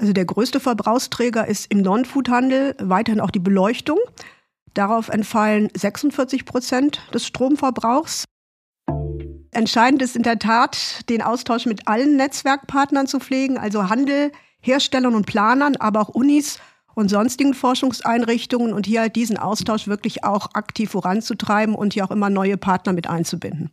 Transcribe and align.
Also 0.00 0.14
der 0.14 0.24
größte 0.24 0.60
Verbrauchsträger 0.60 1.46
ist 1.46 1.70
im 1.70 1.82
Non-Food-Handel 1.82 2.74
weiterhin 2.78 3.20
auch 3.20 3.30
die 3.30 3.38
Beleuchtung. 3.38 3.98
Darauf 4.72 5.10
entfallen 5.10 5.68
46 5.76 6.46
Prozent 6.46 7.02
des 7.12 7.26
Stromverbrauchs. 7.26 8.24
Entscheidend 9.50 10.00
ist 10.00 10.16
in 10.16 10.22
der 10.22 10.38
Tat, 10.38 11.06
den 11.10 11.20
Austausch 11.20 11.66
mit 11.66 11.86
allen 11.86 12.16
Netzwerkpartnern 12.16 13.08
zu 13.08 13.20
pflegen, 13.20 13.58
also 13.58 13.90
Handel, 13.90 14.32
Herstellern 14.60 15.14
und 15.14 15.26
Planern, 15.26 15.76
aber 15.76 16.00
auch 16.00 16.08
Unis 16.08 16.60
und 16.94 17.10
sonstigen 17.10 17.52
Forschungseinrichtungen 17.52 18.72
und 18.72 18.86
hier 18.86 19.02
halt 19.02 19.16
diesen 19.16 19.36
Austausch 19.36 19.86
wirklich 19.86 20.24
auch 20.24 20.54
aktiv 20.54 20.92
voranzutreiben 20.92 21.74
und 21.74 21.92
hier 21.92 22.06
auch 22.06 22.10
immer 22.10 22.30
neue 22.30 22.56
Partner 22.56 22.94
mit 22.94 23.06
einzubinden. 23.06 23.70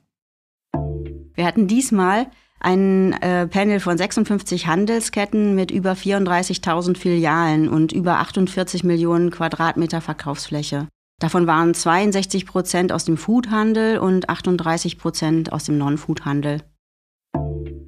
Wir 1.35 1.45
hatten 1.45 1.67
diesmal 1.67 2.29
ein 2.59 3.13
äh, 3.13 3.47
Panel 3.47 3.79
von 3.79 3.97
56 3.97 4.67
Handelsketten 4.67 5.55
mit 5.55 5.71
über 5.71 5.93
34.000 5.93 6.97
Filialen 6.97 7.69
und 7.69 7.91
über 7.91 8.17
48 8.19 8.83
Millionen 8.83 9.31
Quadratmeter 9.31 10.01
Verkaufsfläche. 10.01 10.87
Davon 11.19 11.47
waren 11.47 11.73
62 11.73 12.45
Prozent 12.45 12.91
aus 12.91 13.05
dem 13.05 13.17
Foodhandel 13.17 13.97
und 13.97 14.29
38 14.29 14.99
Prozent 14.99 15.51
aus 15.51 15.63
dem 15.63 15.77
Non-Foodhandel. 15.77 16.61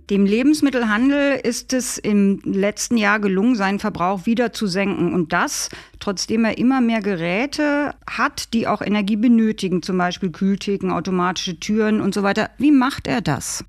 Dem 0.10 0.26
Lebensmittelhandel 0.26 1.40
ist 1.44 1.72
es 1.72 2.00
im 2.00 2.42
letzten 2.44 2.98
Jahr 2.98 3.20
gelungen, 3.20 3.54
seinen 3.54 3.78
Verbrauch 3.78 4.26
wieder 4.26 4.52
zu 4.52 4.66
senken. 4.66 5.14
Und 5.14 5.34
das, 5.34 5.70
trotzdem 6.00 6.46
er 6.46 6.58
immer 6.58 6.82
mehr 6.82 7.02
Geräte 7.02 7.94
hat, 8.10 8.56
die 8.56 8.68
auch 8.68 8.82
Energie 8.82 9.18
benötigen, 9.18 9.84
zum 9.84 10.00
Beispiel 10.00 10.32
Kühltheken, 10.32 10.90
automatische 10.90 11.60
Türen 11.60 12.02
und 12.02 12.16
so 12.16 12.24
weiter. 12.24 12.50
Wie 12.58 12.72
macht 12.72 13.06
er 13.06 13.22
das? 13.22 13.64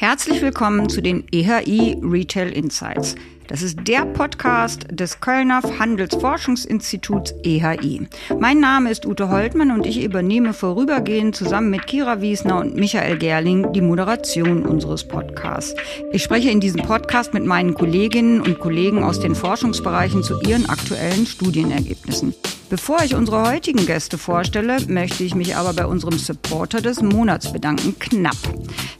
Herzlich 0.00 0.40
willkommen 0.42 0.88
zu 0.88 1.00
den 1.00 1.24
EHI 1.32 1.98
Retail 2.00 2.50
Insights. 2.50 3.16
Das 3.48 3.62
ist 3.62 3.80
der 3.88 4.06
Podcast 4.06 4.86
des 4.92 5.18
Kölner 5.18 5.60
Handelsforschungsinstituts 5.60 7.34
EHI. 7.42 8.06
Mein 8.38 8.60
Name 8.60 8.92
ist 8.92 9.06
Ute 9.06 9.28
Holtmann 9.28 9.72
und 9.72 9.86
ich 9.86 10.04
übernehme 10.04 10.52
vorübergehend 10.52 11.34
zusammen 11.34 11.70
mit 11.70 11.88
Kira 11.88 12.20
Wiesner 12.20 12.60
und 12.60 12.76
Michael 12.76 13.18
Gerling 13.18 13.72
die 13.72 13.80
Moderation 13.80 14.64
unseres 14.64 15.02
Podcasts. 15.02 15.74
Ich 16.12 16.22
spreche 16.22 16.50
in 16.50 16.60
diesem 16.60 16.82
Podcast 16.82 17.34
mit 17.34 17.44
meinen 17.44 17.74
Kolleginnen 17.74 18.40
und 18.40 18.60
Kollegen 18.60 19.02
aus 19.02 19.18
den 19.18 19.34
Forschungsbereichen 19.34 20.22
zu 20.22 20.40
ihren 20.42 20.68
aktuellen 20.68 21.26
Studienergebnissen. 21.26 22.34
Bevor 22.70 23.02
ich 23.02 23.16
unsere 23.16 23.50
heutigen 23.50 23.84
Gäste 23.84 24.16
vorstelle, 24.16 24.76
möchte 24.86 25.24
ich 25.24 25.34
mich 25.34 25.56
aber 25.56 25.72
bei 25.72 25.86
unserem 25.86 26.18
Supporter 26.18 26.82
des 26.82 27.02
Monats 27.02 27.52
bedanken, 27.52 27.98
Knapp. 27.98 28.36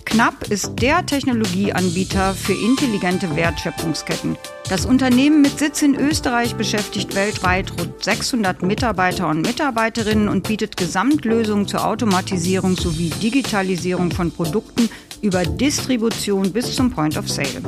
Knapp 0.09 0.49
ist 0.49 0.81
der 0.81 1.05
Technologieanbieter 1.05 2.33
für 2.33 2.55
intelligente 2.55 3.37
Wertschöpfungsketten. 3.37 4.39
Das 4.71 4.87
Unternehmen 4.87 5.43
mit 5.43 5.59
Sitz 5.59 5.83
in 5.83 5.95
Österreich 5.95 6.55
beschäftigt 6.55 7.15
weltweit 7.15 7.71
rund 7.79 8.03
600 8.03 8.63
Mitarbeiter 8.63 9.29
und 9.29 9.43
Mitarbeiterinnen 9.43 10.31
und 10.31 10.49
bietet 10.49 10.79
Gesamtlösungen 10.79 11.69
zur 11.69 11.87
Automatisierung 11.87 12.75
sowie 12.75 13.11
Digitalisierung 13.11 14.11
von 14.11 14.31
Produkten 14.33 14.89
über 15.23 15.43
Distribution 15.45 16.53
bis 16.53 16.75
zum 16.75 16.91
Point 16.91 17.17
of 17.17 17.29
Sale. 17.29 17.63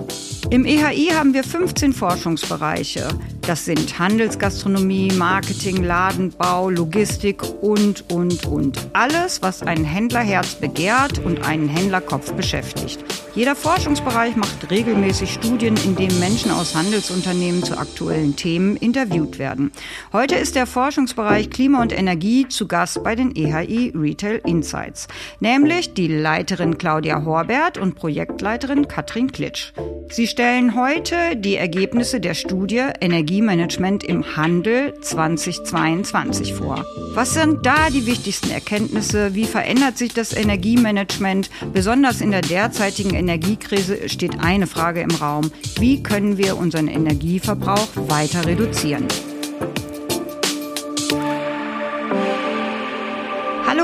Im 0.51 0.65
EHI 0.65 1.11
haben 1.13 1.33
wir 1.33 1.45
15 1.45 1.93
Forschungsbereiche. 1.93 3.09
Das 3.43 3.65
sind 3.65 3.99
Handelsgastronomie, 3.99 5.13
Marketing, 5.13 5.85
Ladenbau, 5.85 6.71
Logistik 6.71 7.43
und, 7.61 8.11
und, 8.11 8.47
und. 8.47 8.79
Alles, 8.93 9.43
was 9.43 9.63
ein 9.63 9.85
Händlerherz 9.85 10.55
begehrt 10.57 11.19
und 11.25 11.47
einen 11.47 11.69
Händlerkopf 11.69 12.33
beschäftigt. 12.33 13.05
Jeder 13.35 13.55
Forschungsbereich 13.55 14.35
macht 14.35 14.71
regelmäßig 14.73 15.33
Studien, 15.33 15.77
in 15.85 15.95
denen 15.95 16.19
Menschen 16.19 16.51
aus 16.51 16.75
Handelsunternehmen 16.75 17.63
zu 17.63 17.79
aktuellen 17.79 18.35
Themen 18.35 18.77
interviewt 18.77 19.39
werden. 19.39 19.71
Heute 20.13 20.35
ist 20.35 20.57
der 20.57 20.67
Forschungsbereich 20.67 21.49
Klima 21.49 21.81
und 21.81 21.97
Energie 21.97 22.49
zu 22.49 22.67
Gast 22.67 23.05
bei 23.05 23.15
den 23.15 23.37
EHI 23.37 23.93
Retail 23.95 24.41
Insights, 24.45 25.07
nämlich 25.39 25.95
die 25.95 26.09
Leiterin 26.09 26.77
Claudia 26.77 27.25
Horbert 27.41 27.79
und 27.79 27.95
Projektleiterin 27.95 28.87
Katrin 28.87 29.33
Klitsch. 29.33 29.73
Sie 30.11 30.27
stellen 30.27 30.75
heute 30.75 31.37
die 31.37 31.57
Ergebnisse 31.57 32.21
der 32.21 32.35
Studie 32.35 32.83
Energiemanagement 33.01 34.05
im 34.05 34.37
Handel 34.37 34.93
2022 35.01 36.53
vor. 36.53 36.85
Was 37.15 37.33
sind 37.33 37.65
da 37.65 37.89
die 37.89 38.05
wichtigsten 38.05 38.51
Erkenntnisse? 38.51 39.35
Wie 39.35 39.47
verändert 39.47 39.97
sich 39.97 40.13
das 40.13 40.35
Energiemanagement? 40.35 41.49
Besonders 41.73 42.21
in 42.21 42.31
der 42.31 42.43
derzeitigen 42.43 43.15
Energiekrise 43.15 44.11
steht 44.11 44.39
eine 44.41 44.67
Frage 44.67 45.01
im 45.01 45.11
Raum. 45.13 45.51
Wie 45.79 46.03
können 46.03 46.37
wir 46.37 46.59
unseren 46.59 46.89
Energieverbrauch 46.89 47.89
weiter 47.95 48.45
reduzieren? 48.45 49.07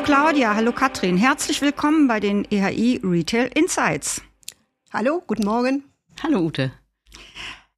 Claudia, 0.06 0.54
hallo 0.54 0.70
Katrin. 0.70 1.16
Herzlich 1.16 1.60
willkommen 1.62 2.06
bei 2.06 2.20
den 2.20 2.46
EHI 2.48 3.00
Retail 3.02 3.50
Insights. 3.56 4.22
Hallo, 4.92 5.20
guten 5.26 5.44
Morgen. 5.44 5.82
Hallo 6.22 6.38
Ute. 6.38 6.70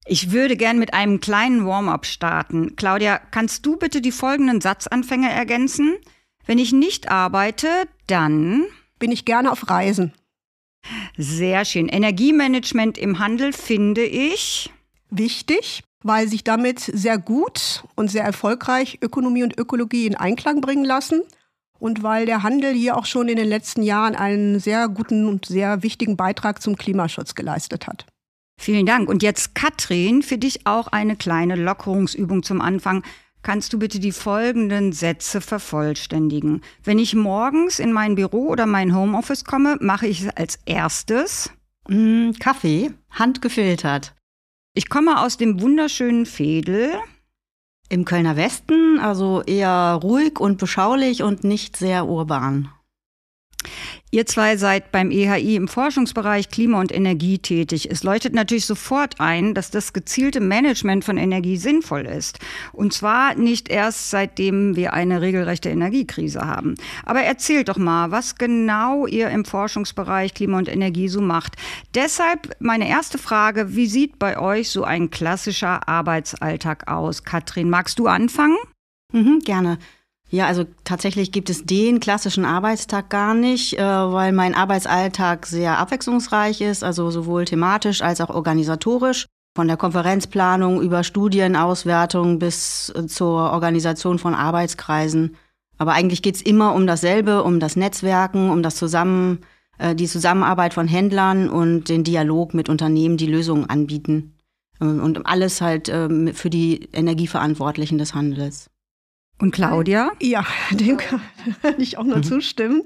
Ich 0.04 0.30
würde 0.30 0.58
gern 0.58 0.78
mit 0.78 0.92
einem 0.92 1.20
kleinen 1.20 1.64
Warm-up 1.64 2.04
starten. 2.04 2.76
Claudia, 2.76 3.18
kannst 3.18 3.64
du 3.64 3.78
bitte 3.78 4.02
die 4.02 4.12
folgenden 4.12 4.60
Satzanfänge 4.60 5.30
ergänzen? 5.30 5.96
Wenn 6.44 6.58
ich 6.58 6.70
nicht 6.70 7.10
arbeite, 7.10 7.68
dann 8.08 8.66
bin 8.98 9.10
ich 9.10 9.24
gerne 9.24 9.50
auf 9.50 9.70
Reisen. 9.70 10.12
Sehr 11.16 11.64
schön. 11.64 11.88
Energiemanagement 11.88 12.98
im 12.98 13.20
Handel 13.20 13.54
finde 13.54 14.04
ich 14.04 14.70
wichtig, 15.08 15.82
weil 16.02 16.28
sich 16.28 16.44
damit 16.44 16.80
sehr 16.80 17.16
gut 17.16 17.84
und 17.94 18.10
sehr 18.10 18.24
erfolgreich 18.24 18.98
Ökonomie 19.00 19.44
und 19.44 19.58
Ökologie 19.58 20.06
in 20.06 20.14
Einklang 20.14 20.60
bringen 20.60 20.84
lassen 20.84 21.22
und 21.78 22.02
weil 22.02 22.26
der 22.26 22.42
Handel 22.42 22.72
hier 22.72 22.96
auch 22.96 23.06
schon 23.06 23.28
in 23.28 23.36
den 23.36 23.48
letzten 23.48 23.82
Jahren 23.82 24.14
einen 24.14 24.60
sehr 24.60 24.88
guten 24.88 25.26
und 25.26 25.46
sehr 25.46 25.82
wichtigen 25.82 26.16
Beitrag 26.16 26.60
zum 26.62 26.76
Klimaschutz 26.76 27.34
geleistet 27.34 27.86
hat. 27.86 28.06
Vielen 28.60 28.86
Dank. 28.86 29.08
Und 29.08 29.22
jetzt, 29.22 29.54
Katrin, 29.54 30.22
für 30.22 30.36
dich 30.36 30.66
auch 30.66 30.88
eine 30.88 31.16
kleine 31.16 31.54
Lockerungsübung 31.54 32.42
zum 32.42 32.60
Anfang. 32.60 33.04
Kannst 33.42 33.72
du 33.72 33.78
bitte 33.78 34.00
die 34.00 34.12
folgenden 34.12 34.92
Sätze 34.92 35.40
vervollständigen? 35.40 36.62
Wenn 36.82 36.98
ich 36.98 37.14
morgens 37.14 37.78
in 37.78 37.92
mein 37.92 38.16
Büro 38.16 38.48
oder 38.48 38.66
mein 38.66 38.94
Homeoffice 38.94 39.44
komme, 39.44 39.76
mache 39.80 40.08
ich 40.08 40.22
es 40.22 40.36
als 40.36 40.58
erstes. 40.66 41.50
Mm, 41.88 42.32
Kaffee, 42.40 42.90
handgefiltert. 43.10 44.14
Ich 44.74 44.88
komme 44.88 45.20
aus 45.20 45.36
dem 45.36 45.60
wunderschönen 45.60 46.26
Fedel. 46.26 46.92
Im 47.90 48.04
Kölner 48.04 48.36
Westen, 48.36 48.98
also 49.00 49.42
eher 49.42 49.98
ruhig 50.02 50.38
und 50.40 50.58
beschaulich 50.58 51.22
und 51.22 51.44
nicht 51.44 51.76
sehr 51.76 52.06
urban. 52.06 52.68
Ihr 54.10 54.24
zwei 54.24 54.56
seid 54.56 54.90
beim 54.90 55.10
EHI 55.10 55.56
im 55.56 55.68
Forschungsbereich 55.68 56.48
Klima 56.48 56.80
und 56.80 56.92
Energie 56.92 57.38
tätig. 57.38 57.90
Es 57.90 58.04
leuchtet 58.04 58.32
natürlich 58.32 58.64
sofort 58.64 59.16
ein, 59.20 59.52
dass 59.52 59.70
das 59.70 59.92
gezielte 59.92 60.40
Management 60.40 61.04
von 61.04 61.18
Energie 61.18 61.58
sinnvoll 61.58 62.06
ist. 62.06 62.38
Und 62.72 62.94
zwar 62.94 63.34
nicht 63.34 63.68
erst 63.68 64.08
seitdem 64.08 64.76
wir 64.76 64.94
eine 64.94 65.20
regelrechte 65.20 65.68
Energiekrise 65.68 66.40
haben. 66.40 66.76
Aber 67.04 67.20
erzählt 67.20 67.68
doch 67.68 67.76
mal, 67.76 68.10
was 68.10 68.36
genau 68.36 69.06
ihr 69.06 69.28
im 69.28 69.44
Forschungsbereich 69.44 70.32
Klima 70.32 70.56
und 70.56 70.68
Energie 70.68 71.08
so 71.08 71.20
macht. 71.20 71.56
Deshalb 71.94 72.56
meine 72.60 72.88
erste 72.88 73.18
Frage, 73.18 73.76
wie 73.76 73.86
sieht 73.86 74.18
bei 74.18 74.38
euch 74.38 74.70
so 74.70 74.84
ein 74.84 75.10
klassischer 75.10 75.86
Arbeitsalltag 75.86 76.88
aus? 76.88 77.24
Katrin, 77.24 77.68
magst 77.68 77.98
du 77.98 78.06
anfangen? 78.06 78.56
Mhm, 79.12 79.40
gerne. 79.40 79.78
Ja, 80.30 80.46
also 80.46 80.64
tatsächlich 80.84 81.32
gibt 81.32 81.48
es 81.48 81.64
den 81.64 82.00
klassischen 82.00 82.44
Arbeitstag 82.44 83.08
gar 83.08 83.34
nicht, 83.34 83.78
äh, 83.78 83.82
weil 83.82 84.32
mein 84.32 84.54
Arbeitsalltag 84.54 85.46
sehr 85.46 85.78
abwechslungsreich 85.78 86.60
ist, 86.60 86.84
also 86.84 87.10
sowohl 87.10 87.46
thematisch 87.46 88.02
als 88.02 88.20
auch 88.20 88.30
organisatorisch. 88.30 89.26
Von 89.56 89.66
der 89.66 89.78
Konferenzplanung 89.78 90.82
über 90.82 91.02
Studienauswertung 91.02 92.38
bis 92.38 92.92
äh, 92.94 93.06
zur 93.06 93.52
Organisation 93.52 94.18
von 94.18 94.34
Arbeitskreisen. 94.34 95.36
Aber 95.78 95.92
eigentlich 95.92 96.20
geht's 96.20 96.42
immer 96.42 96.74
um 96.74 96.86
dasselbe, 96.86 97.42
um 97.42 97.58
das 97.58 97.74
Netzwerken, 97.74 98.50
um 98.50 98.62
das 98.62 98.76
Zusammen, 98.76 99.40
äh, 99.78 99.94
die 99.94 100.06
Zusammenarbeit 100.06 100.74
von 100.74 100.88
Händlern 100.88 101.48
und 101.48 101.88
den 101.88 102.04
Dialog 102.04 102.52
mit 102.52 102.68
Unternehmen, 102.68 103.16
die 103.16 103.26
Lösungen 103.26 103.68
anbieten. 103.68 104.34
Und 104.80 105.26
alles 105.26 105.60
halt 105.60 105.88
ähm, 105.88 106.32
für 106.34 106.50
die 106.50 106.88
Energieverantwortlichen 106.92 107.98
des 107.98 108.14
Handels. 108.14 108.70
Und 109.38 109.52
Claudia? 109.52 110.10
Ja, 110.20 110.44
dem 110.70 110.96
kann 110.96 111.20
ich 111.78 111.96
auch 111.98 112.04
nur 112.04 112.22
zustimmen. 112.22 112.82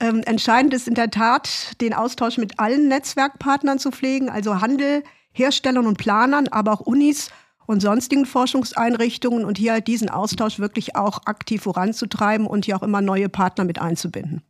Ähm, 0.00 0.22
entscheidend 0.24 0.74
ist 0.74 0.88
in 0.88 0.94
der 0.94 1.10
Tat, 1.10 1.80
den 1.80 1.94
Austausch 1.94 2.36
mit 2.38 2.58
allen 2.58 2.88
Netzwerkpartnern 2.88 3.78
zu 3.78 3.92
pflegen, 3.92 4.28
also 4.28 4.60
Handel, 4.60 5.04
Herstellern 5.32 5.86
und 5.86 5.98
Planern, 5.98 6.48
aber 6.48 6.72
auch 6.72 6.80
Unis 6.80 7.30
und 7.66 7.80
sonstigen 7.80 8.26
Forschungseinrichtungen 8.26 9.44
und 9.44 9.56
hier 9.56 9.72
halt 9.72 9.86
diesen 9.86 10.10
Austausch 10.10 10.58
wirklich 10.58 10.96
auch 10.96 11.26
aktiv 11.26 11.62
voranzutreiben 11.62 12.46
und 12.46 12.64
hier 12.64 12.76
auch 12.76 12.82
immer 12.82 13.00
neue 13.00 13.28
Partner 13.28 13.64
mit 13.64 13.80
einzubinden. 13.80 14.42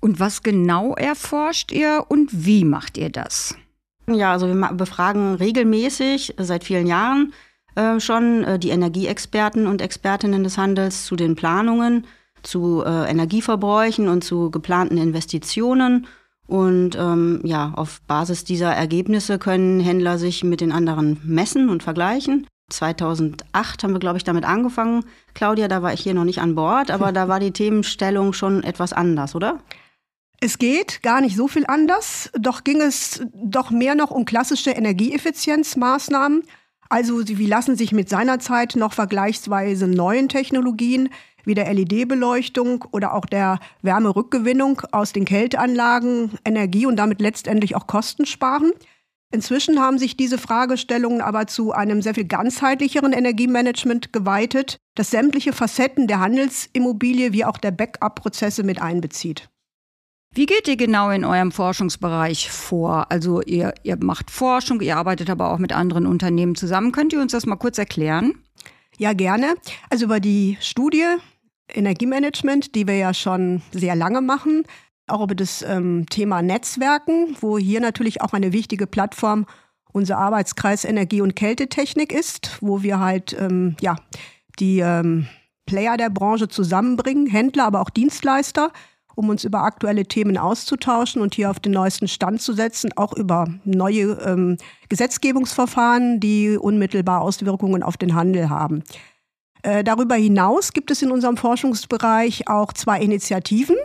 Und 0.00 0.18
was 0.20 0.42
genau 0.42 0.94
erforscht 0.94 1.72
ihr 1.72 2.04
und 2.08 2.30
wie 2.32 2.64
macht 2.64 2.96
ihr 2.96 3.10
das? 3.10 3.56
Ja, 4.06 4.32
also 4.32 4.48
wir 4.48 4.72
befragen 4.72 5.34
regelmäßig 5.34 6.34
seit 6.38 6.64
vielen 6.64 6.86
Jahren 6.86 7.32
schon 7.98 8.44
äh, 8.44 8.58
die 8.58 8.70
Energieexperten 8.70 9.66
und 9.66 9.82
Expertinnen 9.82 10.44
des 10.44 10.58
Handels 10.58 11.04
zu 11.04 11.16
den 11.16 11.36
Planungen, 11.36 12.06
zu 12.42 12.82
äh, 12.84 13.10
Energieverbräuchen 13.10 14.08
und 14.08 14.24
zu 14.24 14.50
geplanten 14.50 14.98
Investitionen. 14.98 16.06
Und 16.46 16.96
ähm, 16.96 17.40
ja, 17.44 17.72
auf 17.76 18.00
Basis 18.02 18.44
dieser 18.44 18.72
Ergebnisse 18.72 19.38
können 19.38 19.78
Händler 19.80 20.18
sich 20.18 20.42
mit 20.42 20.60
den 20.60 20.72
anderen 20.72 21.20
messen 21.22 21.68
und 21.68 21.82
vergleichen. 21.82 22.46
2008 22.70 23.82
haben 23.82 23.92
wir, 23.92 24.00
glaube 24.00 24.16
ich, 24.16 24.24
damit 24.24 24.44
angefangen. 24.44 25.04
Claudia, 25.34 25.68
da 25.68 25.82
war 25.82 25.92
ich 25.92 26.00
hier 26.00 26.14
noch 26.14 26.24
nicht 26.24 26.40
an 26.40 26.54
Bord, 26.54 26.90
aber 26.90 27.12
da 27.12 27.28
war 27.28 27.40
die 27.40 27.52
Themenstellung 27.52 28.32
schon 28.32 28.64
etwas 28.64 28.92
anders, 28.92 29.34
oder? 29.34 29.60
Es 30.40 30.58
geht 30.58 31.02
gar 31.02 31.20
nicht 31.20 31.36
so 31.36 31.48
viel 31.48 31.66
anders, 31.66 32.30
doch 32.38 32.64
ging 32.64 32.80
es 32.80 33.22
doch 33.34 33.70
mehr 33.70 33.94
noch 33.94 34.10
um 34.10 34.24
klassische 34.24 34.70
Energieeffizienzmaßnahmen. 34.70 36.44
Also 36.90 37.22
wie 37.26 37.46
lassen 37.46 37.76
sich 37.76 37.92
mit 37.92 38.08
seiner 38.08 38.40
Zeit 38.40 38.74
noch 38.74 38.92
vergleichsweise 38.92 39.86
neuen 39.86 40.28
Technologien 40.28 41.08
wie 41.44 41.54
der 41.54 41.72
LED-Beleuchtung 41.72 42.84
oder 42.90 43.14
auch 43.14 43.26
der 43.26 43.60
Wärmerückgewinnung 43.82 44.82
aus 44.90 45.12
den 45.12 45.24
Kälteanlagen 45.24 46.32
Energie 46.44 46.86
und 46.86 46.96
damit 46.96 47.20
letztendlich 47.20 47.76
auch 47.76 47.86
Kosten 47.86 48.26
sparen. 48.26 48.72
Inzwischen 49.32 49.78
haben 49.78 49.98
sich 49.98 50.16
diese 50.16 50.36
Fragestellungen 50.36 51.20
aber 51.20 51.46
zu 51.46 51.70
einem 51.70 52.02
sehr 52.02 52.14
viel 52.14 52.26
ganzheitlicheren 52.26 53.12
Energiemanagement 53.12 54.12
geweitet, 54.12 54.78
das 54.96 55.12
sämtliche 55.12 55.52
Facetten 55.52 56.08
der 56.08 56.18
Handelsimmobilie 56.18 57.32
wie 57.32 57.44
auch 57.44 57.58
der 57.58 57.70
Backup-Prozesse 57.70 58.64
mit 58.64 58.82
einbezieht. 58.82 59.48
Wie 60.32 60.46
geht 60.46 60.68
ihr 60.68 60.76
genau 60.76 61.10
in 61.10 61.24
eurem 61.24 61.50
Forschungsbereich 61.50 62.50
vor? 62.50 63.10
Also 63.10 63.42
ihr, 63.42 63.74
ihr 63.82 63.96
macht 64.00 64.30
Forschung, 64.30 64.80
ihr 64.80 64.96
arbeitet 64.96 65.28
aber 65.28 65.52
auch 65.52 65.58
mit 65.58 65.72
anderen 65.72 66.06
Unternehmen 66.06 66.54
zusammen. 66.54 66.92
Könnt 66.92 67.12
ihr 67.12 67.20
uns 67.20 67.32
das 67.32 67.46
mal 67.46 67.56
kurz 67.56 67.78
erklären? 67.78 68.34
Ja, 68.96 69.12
gerne. 69.12 69.54
Also 69.88 70.04
über 70.04 70.20
die 70.20 70.56
Studie 70.60 71.04
Energiemanagement, 71.72 72.76
die 72.76 72.86
wir 72.86 72.96
ja 72.96 73.12
schon 73.12 73.62
sehr 73.72 73.96
lange 73.96 74.20
machen, 74.20 74.64
auch 75.08 75.22
über 75.22 75.34
das 75.34 75.62
ähm, 75.62 76.06
Thema 76.08 76.42
Netzwerken, 76.42 77.36
wo 77.40 77.58
hier 77.58 77.80
natürlich 77.80 78.22
auch 78.22 78.32
eine 78.32 78.52
wichtige 78.52 78.86
Plattform 78.86 79.46
unser 79.92 80.18
Arbeitskreis 80.18 80.84
Energie- 80.84 81.22
und 81.22 81.34
Kältetechnik 81.34 82.12
ist, 82.12 82.58
wo 82.60 82.82
wir 82.82 83.00
halt 83.00 83.36
ähm, 83.38 83.74
ja 83.80 83.96
die 84.60 84.78
ähm, 84.78 85.26
Player 85.66 85.96
der 85.96 86.10
Branche 86.10 86.48
zusammenbringen, 86.48 87.26
Händler, 87.26 87.64
aber 87.64 87.80
auch 87.80 87.90
Dienstleister, 87.90 88.72
um 89.14 89.28
uns 89.28 89.44
über 89.44 89.62
aktuelle 89.62 90.04
Themen 90.04 90.38
auszutauschen 90.38 91.22
und 91.22 91.34
hier 91.34 91.50
auf 91.50 91.60
den 91.60 91.72
neuesten 91.72 92.08
Stand 92.08 92.40
zu 92.40 92.52
setzen, 92.52 92.90
auch 92.96 93.12
über 93.12 93.46
neue 93.64 94.18
ähm, 94.24 94.56
Gesetzgebungsverfahren, 94.88 96.20
die 96.20 96.56
unmittelbar 96.56 97.20
Auswirkungen 97.20 97.82
auf 97.82 97.96
den 97.96 98.14
Handel 98.14 98.50
haben. 98.50 98.82
Äh, 99.62 99.84
darüber 99.84 100.14
hinaus 100.14 100.72
gibt 100.72 100.90
es 100.90 101.02
in 101.02 101.10
unserem 101.10 101.36
Forschungsbereich 101.36 102.48
auch 102.48 102.72
zwei 102.72 103.00
Initiativen. 103.00 103.76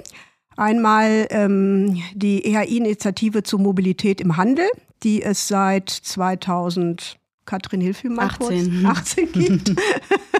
Einmal 0.58 1.28
ähm, 1.32 2.02
die 2.14 2.46
EHI-Initiative 2.46 3.44
zur 3.44 3.60
Mobilität 3.60 4.22
im 4.22 4.38
Handel, 4.38 4.68
die 5.04 5.22
es 5.22 5.48
seit 5.48 5.90
2000 5.90 7.18
Katrin, 7.46 7.82
hilf 7.82 8.04
mir 8.04 8.10
mal 8.12 8.26
18. 8.26 8.82
kurz, 8.82 8.98
18 9.00 9.32
gibt, 9.34 9.70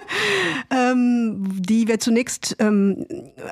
ähm, 0.70 1.44
die 1.60 1.88
wir 1.88 1.98
zunächst 1.98 2.56
ähm, 2.58 3.06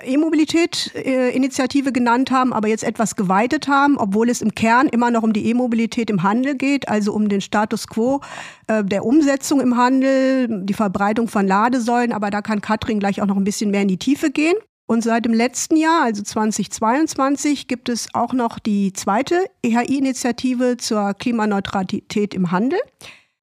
E-Mobilität-Initiative 0.05 1.88
äh, 1.88 1.93
genannt 1.93 2.31
haben, 2.31 2.52
aber 2.52 2.69
jetzt 2.69 2.84
etwas 2.84 3.16
geweitet 3.16 3.69
haben, 3.69 3.96
obwohl 3.96 4.28
es 4.28 4.43
im 4.43 4.55
Kern 4.55 4.88
immer 4.88 5.11
noch 5.11 5.22
um 5.22 5.32
die 5.32 5.46
E-Mobilität 5.46 6.11
im 6.11 6.22
Handel 6.22 6.55
geht, 6.56 6.88
also 6.88 7.12
um 7.12 7.28
den 7.28 7.40
Status 7.40 7.87
quo 7.87 8.20
äh, 8.66 8.84
der 8.84 9.05
Umsetzung 9.05 9.61
im 9.61 9.76
Handel, 9.76 10.64
die 10.64 10.75
Verbreitung 10.75 11.28
von 11.28 11.46
Ladesäulen, 11.46 12.12
aber 12.12 12.31
da 12.31 12.43
kann 12.43 12.61
Katrin 12.61 13.00
gleich 13.00 13.22
auch 13.22 13.26
noch 13.26 13.37
ein 13.37 13.44
bisschen 13.44 13.70
mehr 13.70 13.82
in 13.82 13.88
die 13.88 13.99
Tiefe 13.99 14.31
gehen. 14.31 14.56
Und 14.87 15.02
seit 15.02 15.25
dem 15.25 15.32
letzten 15.32 15.76
Jahr, 15.76 16.05
also 16.05 16.22
2022, 16.22 17.69
gibt 17.69 17.88
es 17.88 18.08
auch 18.12 18.34
noch 18.34 18.58
die 18.58 18.93
zweite 18.93 19.46
EHI-Initiative 19.62 20.76
zur 20.76 21.14
Klimaneutralität 21.14 22.34
im 22.34 22.50
Handel. 22.50 22.78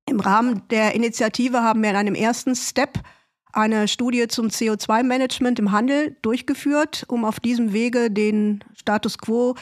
Im 0.10 0.20
Rahmen 0.20 0.64
der 0.70 0.94
Initiative 0.94 1.62
haben 1.62 1.82
wir 1.82 1.90
in 1.90 1.96
einem 1.96 2.16
ersten 2.16 2.56
Step 2.56 3.00
eine 3.54 3.88
Studie 3.88 4.28
zum 4.28 4.48
CO2-Management 4.48 5.60
im 5.60 5.72
Handel 5.72 6.16
durchgeführt, 6.22 7.06
um 7.08 7.26
auf 7.26 7.40
diesem 7.40 7.74
Wege 7.74 8.12
den 8.12 8.64
Status 8.76 9.18
quo 9.18 9.56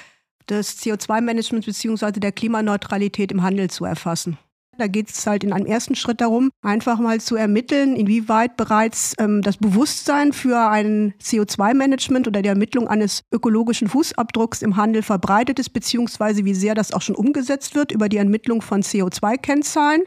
des 0.49 0.79
CO2-Managements 0.81 1.65
bzw. 1.65 2.19
der 2.19 2.31
Klimaneutralität 2.31 3.31
im 3.31 3.43
Handel 3.43 3.69
zu 3.69 3.85
erfassen. 3.85 4.37
Da 4.79 4.87
geht 4.87 5.09
es 5.09 5.27
halt 5.27 5.43
in 5.43 5.51
einem 5.51 5.65
ersten 5.65 5.95
Schritt 5.95 6.21
darum, 6.21 6.51
einfach 6.61 6.99
mal 6.99 7.19
zu 7.19 7.35
ermitteln, 7.35 7.97
inwieweit 7.97 8.55
bereits 8.55 9.13
ähm, 9.19 9.41
das 9.41 9.57
Bewusstsein 9.57 10.31
für 10.31 10.69
ein 10.69 11.13
CO2-Management 11.21 12.29
oder 12.29 12.41
die 12.41 12.47
Ermittlung 12.47 12.87
eines 12.87 13.23
ökologischen 13.33 13.89
Fußabdrucks 13.89 14.61
im 14.61 14.77
Handel 14.77 15.03
verbreitet 15.03 15.59
ist, 15.59 15.71
beziehungsweise 15.71 16.45
wie 16.45 16.53
sehr 16.53 16.75
das 16.75 16.93
auch 16.93 17.01
schon 17.01 17.15
umgesetzt 17.15 17.75
wird 17.75 17.91
über 17.91 18.07
die 18.07 18.17
Ermittlung 18.17 18.61
von 18.61 18.81
CO2-Kennzahlen 18.81 20.03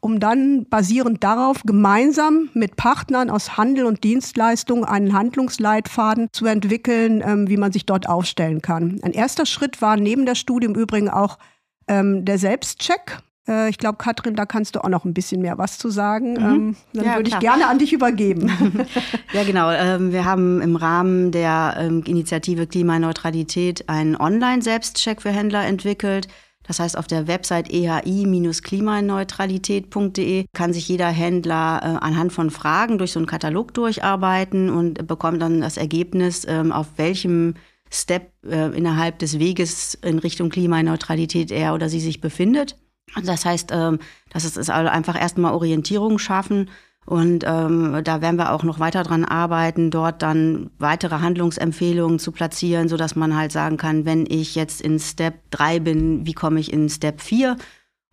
um 0.00 0.20
dann 0.20 0.66
basierend 0.68 1.24
darauf 1.24 1.62
gemeinsam 1.64 2.50
mit 2.54 2.76
Partnern 2.76 3.30
aus 3.30 3.56
Handel 3.56 3.86
und 3.86 4.04
Dienstleistung 4.04 4.84
einen 4.84 5.12
Handlungsleitfaden 5.12 6.28
zu 6.32 6.46
entwickeln, 6.46 7.22
ähm, 7.26 7.48
wie 7.48 7.56
man 7.56 7.72
sich 7.72 7.86
dort 7.86 8.08
aufstellen 8.08 8.62
kann. 8.62 9.00
Ein 9.02 9.12
erster 9.12 9.46
Schritt 9.46 9.82
war 9.82 9.96
neben 9.96 10.26
der 10.26 10.34
Studie 10.34 10.66
im 10.66 10.74
Übrigen 10.74 11.08
auch 11.08 11.38
ähm, 11.88 12.24
der 12.24 12.38
Selbstcheck. 12.38 13.18
Äh, 13.48 13.70
ich 13.70 13.78
glaube, 13.78 13.98
Katrin, 13.98 14.36
da 14.36 14.44
kannst 14.44 14.76
du 14.76 14.84
auch 14.84 14.88
noch 14.88 15.04
ein 15.04 15.14
bisschen 15.14 15.40
mehr 15.40 15.58
was 15.58 15.78
zu 15.78 15.88
sagen. 15.88 16.34
Mhm. 16.34 16.38
Ähm, 16.38 16.76
dann 16.92 17.04
ja, 17.04 17.16
würde 17.16 17.30
ich 17.30 17.38
gerne 17.38 17.66
an 17.66 17.78
dich 17.78 17.92
übergeben. 17.92 18.48
ja, 19.32 19.44
genau. 19.44 19.68
Wir 19.68 20.24
haben 20.24 20.60
im 20.60 20.76
Rahmen 20.76 21.32
der 21.32 21.76
Initiative 22.04 22.66
Klimaneutralität 22.66 23.88
einen 23.88 24.14
Online-Selbstcheck 24.14 25.22
für 25.22 25.30
Händler 25.30 25.64
entwickelt. 25.64 26.28
Das 26.66 26.80
heißt, 26.80 26.98
auf 26.98 27.06
der 27.06 27.28
Website 27.28 27.70
ehi-klimaneutralität.de 27.70 30.46
kann 30.52 30.72
sich 30.72 30.88
jeder 30.88 31.06
Händler 31.08 31.80
äh, 31.82 31.98
anhand 32.04 32.32
von 32.32 32.50
Fragen 32.50 32.98
durch 32.98 33.12
so 33.12 33.20
einen 33.20 33.26
Katalog 33.26 33.72
durcharbeiten 33.74 34.70
und 34.70 35.06
bekommt 35.06 35.40
dann 35.40 35.60
das 35.60 35.76
Ergebnis, 35.76 36.44
ähm, 36.48 36.72
auf 36.72 36.88
welchem 36.96 37.54
Step 37.90 38.32
äh, 38.44 38.76
innerhalb 38.76 39.20
des 39.20 39.38
Weges 39.38 39.94
in 39.94 40.18
Richtung 40.18 40.50
Klimaneutralität 40.50 41.52
er 41.52 41.74
oder 41.74 41.88
sie 41.88 42.00
sich 42.00 42.20
befindet. 42.20 42.76
Das 43.22 43.44
heißt, 43.44 43.70
ähm, 43.72 44.00
das 44.30 44.44
ist, 44.44 44.58
also 44.58 44.72
einfach 44.72 45.20
erstmal 45.20 45.54
Orientierung 45.54 46.18
schaffen 46.18 46.68
und 47.06 47.44
ähm, 47.46 48.00
da 48.02 48.20
werden 48.20 48.36
wir 48.36 48.52
auch 48.52 48.64
noch 48.64 48.80
weiter 48.80 49.04
dran 49.04 49.24
arbeiten, 49.24 49.92
dort 49.92 50.22
dann 50.22 50.70
weitere 50.78 51.20
Handlungsempfehlungen 51.20 52.18
zu 52.18 52.32
platzieren, 52.32 52.88
so 52.88 52.96
dass 52.96 53.14
man 53.14 53.36
halt 53.36 53.52
sagen 53.52 53.76
kann, 53.76 54.04
wenn 54.04 54.26
ich 54.28 54.56
jetzt 54.56 54.80
in 54.80 54.98
Step 54.98 55.34
3 55.50 55.78
bin, 55.78 56.26
wie 56.26 56.34
komme 56.34 56.58
ich 56.58 56.72
in 56.72 56.88
Step 56.88 57.20
4 57.20 57.56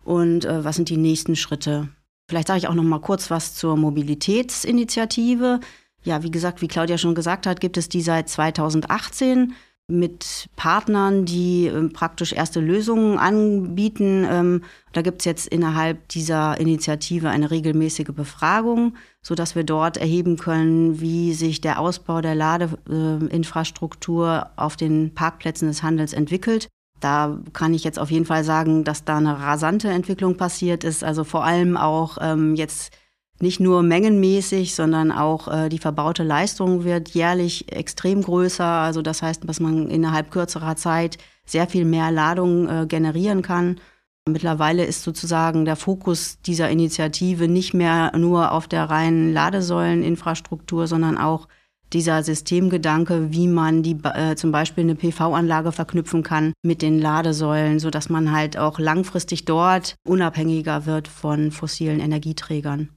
und 0.04 0.44
äh, 0.44 0.64
was 0.64 0.76
sind 0.76 0.90
die 0.90 0.96
nächsten 0.96 1.34
Schritte? 1.34 1.88
Vielleicht 2.28 2.46
sage 2.46 2.58
ich 2.58 2.68
auch 2.68 2.74
noch 2.74 2.84
mal 2.84 3.00
kurz 3.00 3.30
was 3.30 3.54
zur 3.54 3.76
Mobilitätsinitiative. 3.76 5.58
Ja, 6.04 6.22
wie 6.22 6.30
gesagt, 6.30 6.62
wie 6.62 6.68
Claudia 6.68 6.96
schon 6.96 7.16
gesagt 7.16 7.48
hat, 7.48 7.60
gibt 7.60 7.76
es 7.76 7.88
die 7.88 8.00
seit 8.00 8.28
2018 8.28 9.54
mit 9.86 10.48
Partnern, 10.56 11.26
die 11.26 11.66
äh, 11.66 11.88
praktisch 11.88 12.32
erste 12.32 12.60
Lösungen 12.60 13.18
anbieten. 13.18 14.26
Ähm, 14.28 14.62
da 14.92 15.02
gibt 15.02 15.20
es 15.20 15.26
jetzt 15.26 15.46
innerhalb 15.46 16.08
dieser 16.08 16.58
Initiative 16.58 17.28
eine 17.28 17.50
regelmäßige 17.50 18.12
Befragung, 18.14 18.94
sodass 19.20 19.54
wir 19.54 19.64
dort 19.64 19.98
erheben 19.98 20.38
können, 20.38 21.00
wie 21.00 21.34
sich 21.34 21.60
der 21.60 21.80
Ausbau 21.80 22.22
der 22.22 22.34
Ladeinfrastruktur 22.34 24.50
auf 24.56 24.76
den 24.76 25.14
Parkplätzen 25.14 25.68
des 25.68 25.82
Handels 25.82 26.14
entwickelt. 26.14 26.68
Da 27.00 27.38
kann 27.52 27.74
ich 27.74 27.84
jetzt 27.84 27.98
auf 27.98 28.10
jeden 28.10 28.24
Fall 28.24 28.44
sagen, 28.44 28.84
dass 28.84 29.04
da 29.04 29.18
eine 29.18 29.38
rasante 29.38 29.90
Entwicklung 29.90 30.38
passiert 30.38 30.84
ist. 30.84 31.04
Also 31.04 31.24
vor 31.24 31.44
allem 31.44 31.76
auch 31.76 32.16
ähm, 32.22 32.54
jetzt 32.54 32.96
nicht 33.40 33.60
nur 33.60 33.82
mengenmäßig, 33.82 34.74
sondern 34.74 35.10
auch 35.12 35.48
äh, 35.48 35.68
die 35.68 35.78
verbaute 35.78 36.22
Leistung 36.22 36.84
wird 36.84 37.10
jährlich 37.10 37.72
extrem 37.72 38.22
größer. 38.22 38.64
Also 38.64 39.02
das 39.02 39.22
heißt, 39.22 39.48
dass 39.48 39.60
man 39.60 39.88
innerhalb 39.88 40.30
kürzerer 40.30 40.76
Zeit 40.76 41.18
sehr 41.44 41.66
viel 41.66 41.84
mehr 41.84 42.10
Ladung 42.10 42.68
äh, 42.68 42.86
generieren 42.86 43.42
kann. 43.42 43.80
Mittlerweile 44.26 44.84
ist 44.84 45.02
sozusagen 45.02 45.66
der 45.66 45.76
Fokus 45.76 46.40
dieser 46.40 46.70
Initiative 46.70 47.46
nicht 47.46 47.74
mehr 47.74 48.16
nur 48.16 48.52
auf 48.52 48.66
der 48.66 48.84
reinen 48.84 49.34
Ladesäuleninfrastruktur, 49.34 50.86
sondern 50.86 51.18
auch 51.18 51.46
dieser 51.92 52.22
Systemgedanke, 52.22 53.32
wie 53.32 53.46
man 53.46 53.82
die 53.82 53.98
äh, 54.02 54.34
zum 54.34 54.50
Beispiel 54.50 54.84
eine 54.84 54.94
PV-Anlage 54.94 55.72
verknüpfen 55.72 56.22
kann 56.22 56.54
mit 56.62 56.80
den 56.80 56.98
Ladesäulen, 56.98 57.78
so 57.78 57.90
dass 57.90 58.08
man 58.08 58.32
halt 58.32 58.56
auch 58.56 58.78
langfristig 58.78 59.44
dort 59.44 59.94
unabhängiger 60.06 60.86
wird 60.86 61.06
von 61.06 61.50
fossilen 61.52 62.00
Energieträgern. 62.00 62.88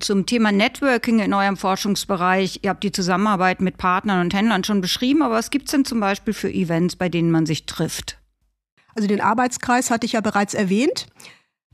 Zum 0.00 0.26
Thema 0.26 0.52
Networking 0.52 1.18
in 1.18 1.34
eurem 1.34 1.56
Forschungsbereich. 1.56 2.60
Ihr 2.62 2.70
habt 2.70 2.84
die 2.84 2.92
Zusammenarbeit 2.92 3.60
mit 3.60 3.78
Partnern 3.78 4.20
und 4.20 4.34
Händlern 4.34 4.64
schon 4.64 4.80
beschrieben, 4.80 5.22
aber 5.22 5.34
was 5.34 5.50
gibt 5.50 5.66
es 5.66 5.72
denn 5.72 5.84
zum 5.84 6.00
Beispiel 6.00 6.34
für 6.34 6.50
Events, 6.50 6.96
bei 6.96 7.08
denen 7.08 7.30
man 7.30 7.46
sich 7.46 7.66
trifft? 7.66 8.18
Also 8.94 9.08
den 9.08 9.20
Arbeitskreis 9.20 9.90
hatte 9.90 10.06
ich 10.06 10.12
ja 10.12 10.20
bereits 10.20 10.54
erwähnt. 10.54 11.06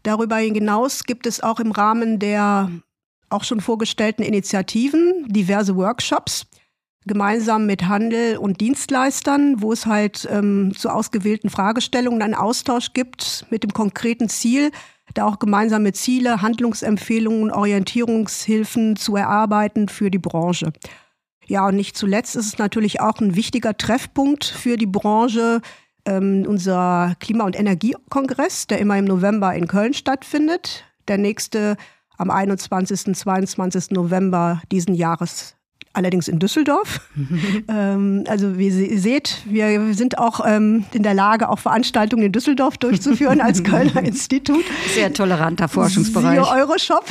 Darüber 0.02 0.37
hinaus 0.37 1.04
gibt 1.04 1.26
es 1.26 1.43
auch 1.43 1.61
im 1.61 1.73
Rahmen 1.73 2.19
der 2.19 2.71
auch 3.31 3.45
schon 3.45 3.61
vorgestellten 3.61 4.23
Initiativen 4.23 5.26
diverse 5.28 5.76
Workshops, 5.76 6.47
gemeinsam 7.07 7.66
mit 7.66 7.88
Handel 7.88 8.37
und 8.37 8.61
Dienstleistern, 8.61 9.61
wo 9.61 9.73
es 9.73 9.87
halt 9.87 10.28
ähm, 10.31 10.73
zu 10.76 10.88
ausgewählten 10.88 11.50
Fragestellungen 11.50 12.23
einen 12.23 12.35
Austausch 12.35 12.93
gibt 12.93 13.47
mit 13.50 13.62
dem 13.62 13.73
konkreten 13.73 14.28
Ziel, 14.28 14.71
da 15.14 15.26
auch 15.26 15.38
gemeinsame 15.38 15.92
Ziele, 15.92 16.42
Handlungsempfehlungen, 16.42 17.50
Orientierungshilfen 17.50 18.97
zu 18.97 19.16
erarbeiten 19.16 19.88
für 19.88 20.11
die 20.11 20.18
Branche. 20.18 20.73
Ja, 21.47 21.66
und 21.66 21.76
nicht 21.76 21.97
zuletzt 21.97 22.37
ist 22.37 22.47
es 22.47 22.59
natürlich 22.59 23.00
auch 23.00 23.21
ein 23.21 23.37
wichtiger 23.37 23.76
Treffpunkt 23.76 24.44
für 24.44 24.76
die 24.76 24.87
Branche, 24.87 25.61
ähm, 26.04 26.44
unser 26.47 27.14
Klima- 27.21 27.44
und 27.44 27.59
Energiekongress, 27.59 28.66
der 28.66 28.78
immer 28.78 28.99
im 28.99 29.04
November 29.04 29.54
in 29.54 29.68
Köln 29.68 29.94
stattfindet. 29.94 30.85
Der 31.09 31.18
nächste 31.18 31.76
am 32.16 32.30
21. 32.30 33.14
22. 33.14 33.90
November 33.90 34.62
diesen 34.71 34.94
Jahres 34.94 35.56
allerdings 35.94 36.28
in 36.28 36.38
Düsseldorf. 36.38 37.00
ähm, 37.68 38.24
also 38.28 38.58
wie 38.58 38.68
ihr 38.68 39.00
seht, 39.00 39.38
wir 39.46 39.94
sind 39.94 40.18
auch 40.18 40.40
ähm, 40.44 40.84
in 40.92 41.02
der 41.02 41.14
Lage, 41.14 41.48
auch 41.48 41.58
Veranstaltungen 41.58 42.24
in 42.24 42.32
Düsseldorf 42.32 42.76
durchzuführen 42.76 43.40
als 43.40 43.64
Kölner 43.64 44.02
Institut. 44.04 44.64
Sehr 44.94 45.12
toleranter 45.12 45.68
Forschungsbereich. 45.68 46.44
Siehe 46.44 46.54
Euroshop. 46.54 47.04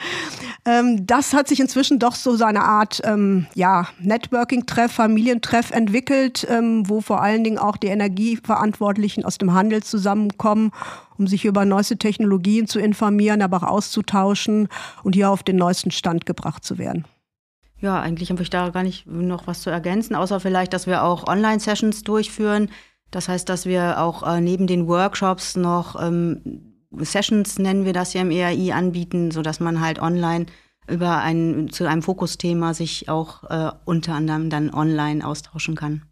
ähm, 0.64 1.06
das 1.06 1.32
hat 1.32 1.48
sich 1.48 1.60
inzwischen 1.60 1.98
doch 1.98 2.14
so 2.14 2.36
seine 2.36 2.62
Art 2.62 3.00
ähm, 3.04 3.46
ja, 3.54 3.88
Networking-Treff, 4.00 4.92
Familientreff 4.92 5.70
entwickelt, 5.70 6.46
ähm, 6.48 6.88
wo 6.88 7.00
vor 7.00 7.22
allen 7.22 7.42
Dingen 7.42 7.58
auch 7.58 7.76
die 7.76 7.88
Energieverantwortlichen 7.88 9.24
aus 9.24 9.38
dem 9.38 9.54
Handel 9.54 9.82
zusammenkommen 9.82 10.72
um 11.18 11.26
sich 11.26 11.44
über 11.44 11.66
neueste 11.66 11.98
Technologien 11.98 12.66
zu 12.66 12.80
informieren, 12.80 13.42
aber 13.42 13.58
auch 13.58 13.68
auszutauschen 13.68 14.68
und 15.02 15.14
hier 15.14 15.28
auf 15.28 15.42
den 15.42 15.56
neuesten 15.56 15.90
Stand 15.90 16.24
gebracht 16.24 16.64
zu 16.64 16.78
werden. 16.78 17.04
Ja, 17.80 18.00
eigentlich 18.00 18.30
habe 18.30 18.42
ich 18.42 18.50
da 18.50 18.68
gar 18.70 18.82
nicht 18.82 19.06
noch 19.06 19.46
was 19.46 19.62
zu 19.62 19.70
ergänzen, 19.70 20.14
außer 20.14 20.38
vielleicht, 20.38 20.72
dass 20.72 20.86
wir 20.86 21.02
auch 21.02 21.26
Online-Sessions 21.26 22.02
durchführen. 22.04 22.70
Das 23.10 23.28
heißt, 23.28 23.48
dass 23.48 23.66
wir 23.66 24.00
auch 24.00 24.22
äh, 24.22 24.40
neben 24.40 24.66
den 24.66 24.86
Workshops 24.86 25.56
noch 25.56 26.00
ähm, 26.00 26.76
Sessions, 26.98 27.58
nennen 27.58 27.84
wir 27.84 27.92
das 27.92 28.12
ja 28.12 28.20
im 28.20 28.30
ERI, 28.30 28.72
anbieten, 28.72 29.30
sodass 29.30 29.60
man 29.60 29.80
halt 29.80 30.00
online 30.00 30.46
über 30.88 31.18
ein, 31.18 31.68
zu 31.70 31.88
einem 31.88 32.02
Fokusthema 32.02 32.74
sich 32.74 33.08
auch 33.08 33.44
äh, 33.44 33.70
unter 33.84 34.14
anderem 34.14 34.50
dann 34.50 34.74
online 34.74 35.26
austauschen 35.26 35.76
kann. 35.76 36.02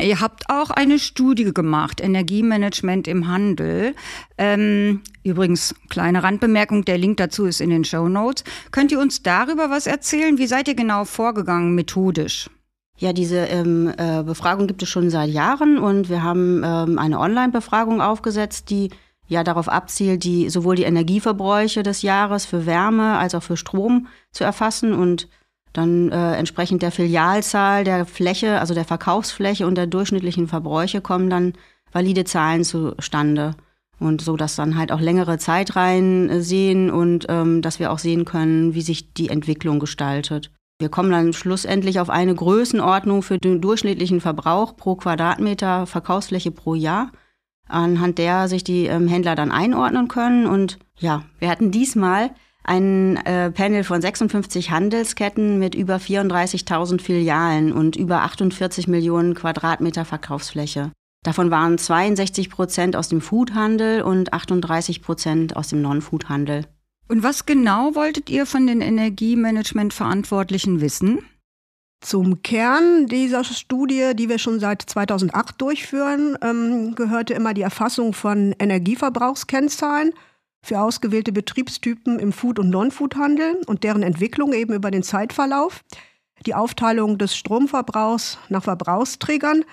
Ihr 0.00 0.20
habt 0.20 0.50
auch 0.50 0.70
eine 0.70 0.98
Studie 0.98 1.54
gemacht, 1.54 2.00
Energiemanagement 2.00 3.06
im 3.06 3.28
Handel. 3.28 3.94
Ähm, 4.36 5.02
übrigens, 5.22 5.74
kleine 5.88 6.24
Randbemerkung, 6.24 6.84
der 6.84 6.98
Link 6.98 7.18
dazu 7.18 7.46
ist 7.46 7.60
in 7.60 7.70
den 7.70 7.84
Show 7.84 8.08
Notes. 8.08 8.42
Könnt 8.72 8.90
ihr 8.90 8.98
uns 8.98 9.22
darüber 9.22 9.70
was 9.70 9.86
erzählen? 9.86 10.36
Wie 10.36 10.48
seid 10.48 10.66
ihr 10.66 10.74
genau 10.74 11.04
vorgegangen, 11.04 11.76
methodisch? 11.76 12.50
Ja, 12.98 13.12
diese 13.12 13.38
ähm, 13.46 13.92
äh, 13.96 14.24
Befragung 14.24 14.66
gibt 14.66 14.82
es 14.82 14.88
schon 14.88 15.10
seit 15.10 15.30
Jahren 15.30 15.78
und 15.78 16.08
wir 16.08 16.22
haben 16.22 16.62
ähm, 16.64 16.98
eine 16.98 17.20
Online-Befragung 17.20 18.00
aufgesetzt, 18.00 18.70
die 18.70 18.90
ja 19.26 19.44
darauf 19.44 19.68
abzielt, 19.68 20.24
die 20.24 20.50
sowohl 20.50 20.76
die 20.76 20.84
Energieverbräuche 20.84 21.82
des 21.84 22.02
Jahres 22.02 22.46
für 22.46 22.66
Wärme 22.66 23.16
als 23.16 23.34
auch 23.34 23.42
für 23.42 23.56
Strom 23.56 24.08
zu 24.32 24.44
erfassen 24.44 24.92
und 24.92 25.28
dann 25.74 26.10
äh, 26.10 26.34
entsprechend 26.36 26.82
der 26.82 26.92
Filialzahl, 26.92 27.84
der 27.84 28.06
Fläche, 28.06 28.60
also 28.60 28.72
der 28.72 28.84
Verkaufsfläche 28.84 29.66
und 29.66 29.74
der 29.74 29.88
durchschnittlichen 29.88 30.48
Verbräuche 30.48 31.00
kommen 31.00 31.28
dann 31.28 31.52
valide 31.92 32.24
Zahlen 32.24 32.64
zustande. 32.64 33.56
Und 33.98 34.20
so, 34.20 34.36
dass 34.36 34.56
dann 34.56 34.76
halt 34.76 34.90
auch 34.90 35.00
längere 35.00 35.38
Zeitreihen 35.38 36.30
äh, 36.30 36.40
sehen 36.40 36.90
und 36.90 37.26
ähm, 37.28 37.60
dass 37.60 37.78
wir 37.78 37.92
auch 37.92 37.98
sehen 37.98 38.24
können, 38.24 38.74
wie 38.74 38.82
sich 38.82 39.12
die 39.14 39.28
Entwicklung 39.28 39.78
gestaltet. 39.80 40.50
Wir 40.78 40.88
kommen 40.88 41.10
dann 41.10 41.32
schlussendlich 41.32 42.00
auf 42.00 42.10
eine 42.10 42.34
Größenordnung 42.34 43.22
für 43.22 43.38
den 43.38 43.60
durchschnittlichen 43.60 44.20
Verbrauch 44.20 44.76
pro 44.76 44.96
Quadratmeter 44.96 45.86
Verkaufsfläche 45.86 46.50
pro 46.50 46.74
Jahr, 46.74 47.12
anhand 47.68 48.18
der 48.18 48.48
sich 48.48 48.64
die 48.64 48.86
ähm, 48.86 49.08
Händler 49.08 49.34
dann 49.34 49.52
einordnen 49.52 50.08
können. 50.08 50.46
Und 50.46 50.78
ja, 50.98 51.24
wir 51.38 51.48
hatten 51.48 51.70
diesmal 51.70 52.30
ein 52.64 53.16
äh, 53.18 53.50
Panel 53.50 53.84
von 53.84 54.00
56 54.00 54.70
Handelsketten 54.70 55.58
mit 55.58 55.74
über 55.74 55.96
34.000 55.96 57.00
Filialen 57.00 57.72
und 57.72 57.96
über 57.96 58.22
48 58.22 58.88
Millionen 58.88 59.34
Quadratmeter 59.34 60.04
Verkaufsfläche. 60.04 60.90
Davon 61.22 61.50
waren 61.50 61.78
62 61.78 62.50
Prozent 62.50 62.96
aus 62.96 63.08
dem 63.08 63.20
Foodhandel 63.20 64.02
und 64.02 64.32
38 64.32 65.02
Prozent 65.02 65.56
aus 65.56 65.68
dem 65.68 65.82
Non-Foodhandel. 65.82 66.66
Und 67.08 67.22
was 67.22 67.46
genau 67.46 67.94
wolltet 67.94 68.30
ihr 68.30 68.46
von 68.46 68.66
den 68.66 68.80
Energiemanagement-Verantwortlichen 68.80 70.80
wissen? 70.80 71.20
Zum 72.00 72.42
Kern 72.42 73.06
dieser 73.06 73.44
Studie, 73.44 74.12
die 74.14 74.28
wir 74.28 74.38
schon 74.38 74.60
seit 74.60 74.82
2008 74.82 75.60
durchführen, 75.60 76.36
ähm, 76.42 76.94
gehörte 76.94 77.34
immer 77.34 77.54
die 77.54 77.62
Erfassung 77.62 78.12
von 78.12 78.54
Energieverbrauchskennzahlen 78.58 80.12
für 80.64 80.80
ausgewählte 80.80 81.30
Betriebstypen 81.30 82.18
im 82.18 82.32
Food- 82.32 82.58
und 82.58 82.70
Non-Food-Handel 82.70 83.60
und 83.66 83.84
deren 83.84 84.02
Entwicklung 84.02 84.54
eben 84.54 84.72
über 84.72 84.90
den 84.90 85.02
Zeitverlauf, 85.02 85.82
die 86.46 86.54
Aufteilung 86.54 87.18
des 87.18 87.36
Stromverbrauchs 87.36 88.38
nach 88.48 88.64
Verbrauchsträgern, 88.64 89.64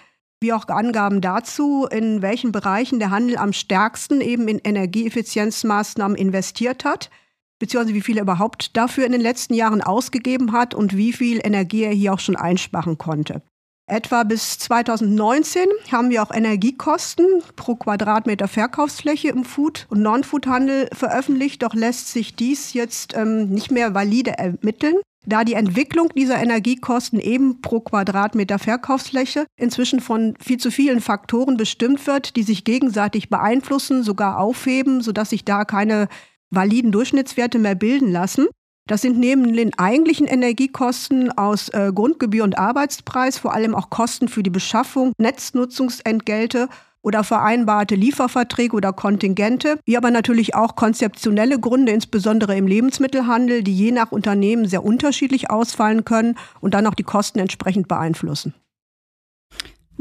wie 0.41 0.53
auch 0.53 0.67
Angaben 0.67 1.21
dazu, 1.21 1.87
in 1.89 2.21
welchen 2.21 2.51
Bereichen 2.51 2.99
der 2.99 3.09
Handel 3.09 3.37
am 3.37 3.53
stärksten 3.53 4.19
eben 4.19 4.47
in 4.47 4.59
Energieeffizienzmaßnahmen 4.59 6.17
investiert 6.17 6.83
hat, 6.83 7.09
beziehungsweise 7.57 7.95
wie 7.95 8.01
viel 8.01 8.17
er 8.17 8.23
überhaupt 8.23 8.75
dafür 8.75 9.05
in 9.05 9.11
den 9.13 9.21
letzten 9.21 9.53
Jahren 9.53 9.81
ausgegeben 9.81 10.51
hat 10.51 10.73
und 10.73 10.97
wie 10.97 11.13
viel 11.13 11.39
Energie 11.41 11.83
er 11.83 11.93
hier 11.93 12.13
auch 12.13 12.19
schon 12.19 12.35
einsparen 12.35 12.97
konnte. 12.97 13.43
Etwa 13.91 14.23
bis 14.23 14.57
2019 14.57 15.65
haben 15.91 16.11
wir 16.11 16.23
auch 16.23 16.31
Energiekosten 16.31 17.25
pro 17.57 17.75
Quadratmeter 17.75 18.47
Verkaufsfläche 18.47 19.27
im 19.27 19.43
Food- 19.43 19.85
und 19.89 20.01
Non-Food-Handel 20.01 20.87
veröffentlicht, 20.93 21.61
doch 21.61 21.73
lässt 21.73 22.07
sich 22.07 22.37
dies 22.37 22.71
jetzt 22.71 23.17
ähm, 23.17 23.49
nicht 23.49 23.69
mehr 23.69 23.93
valide 23.93 24.37
ermitteln, 24.37 24.95
da 25.25 25.43
die 25.43 25.55
Entwicklung 25.55 26.07
dieser 26.15 26.41
Energiekosten 26.41 27.19
eben 27.19 27.59
pro 27.59 27.81
Quadratmeter 27.81 28.59
Verkaufsfläche 28.59 29.45
inzwischen 29.57 29.99
von 29.99 30.35
viel 30.39 30.57
zu 30.57 30.71
vielen 30.71 31.01
Faktoren 31.01 31.57
bestimmt 31.57 32.07
wird, 32.07 32.37
die 32.37 32.43
sich 32.43 32.63
gegenseitig 32.63 33.27
beeinflussen, 33.27 34.03
sogar 34.03 34.39
aufheben, 34.39 35.01
sodass 35.01 35.31
sich 35.31 35.43
da 35.43 35.65
keine 35.65 36.07
validen 36.49 36.93
Durchschnittswerte 36.93 37.59
mehr 37.59 37.75
bilden 37.75 38.09
lassen. 38.09 38.47
Das 38.87 39.01
sind 39.01 39.17
neben 39.17 39.53
den 39.53 39.77
eigentlichen 39.77 40.27
Energiekosten 40.27 41.31
aus 41.31 41.69
äh, 41.69 41.91
Grundgebühr 41.93 42.43
und 42.43 42.57
Arbeitspreis 42.57 43.37
vor 43.37 43.53
allem 43.53 43.75
auch 43.75 43.89
Kosten 43.89 44.27
für 44.27 44.43
die 44.43 44.49
Beschaffung, 44.49 45.13
Netznutzungsentgelte 45.17 46.67
oder 47.01 47.23
vereinbarte 47.23 47.95
Lieferverträge 47.95 48.75
oder 48.75 48.93
Kontingente, 48.93 49.79
wie 49.85 49.97
aber 49.97 50.11
natürlich 50.11 50.55
auch 50.55 50.75
konzeptionelle 50.75 51.59
Gründe, 51.59 51.91
insbesondere 51.91 52.55
im 52.55 52.67
Lebensmittelhandel, 52.67 53.63
die 53.63 53.75
je 53.75 53.91
nach 53.91 54.11
Unternehmen 54.11 54.67
sehr 54.67 54.83
unterschiedlich 54.83 55.49
ausfallen 55.49 56.05
können 56.05 56.37
und 56.59 56.73
dann 56.73 56.87
auch 56.87 56.95
die 56.95 57.03
Kosten 57.03 57.39
entsprechend 57.39 57.87
beeinflussen. 57.87 58.53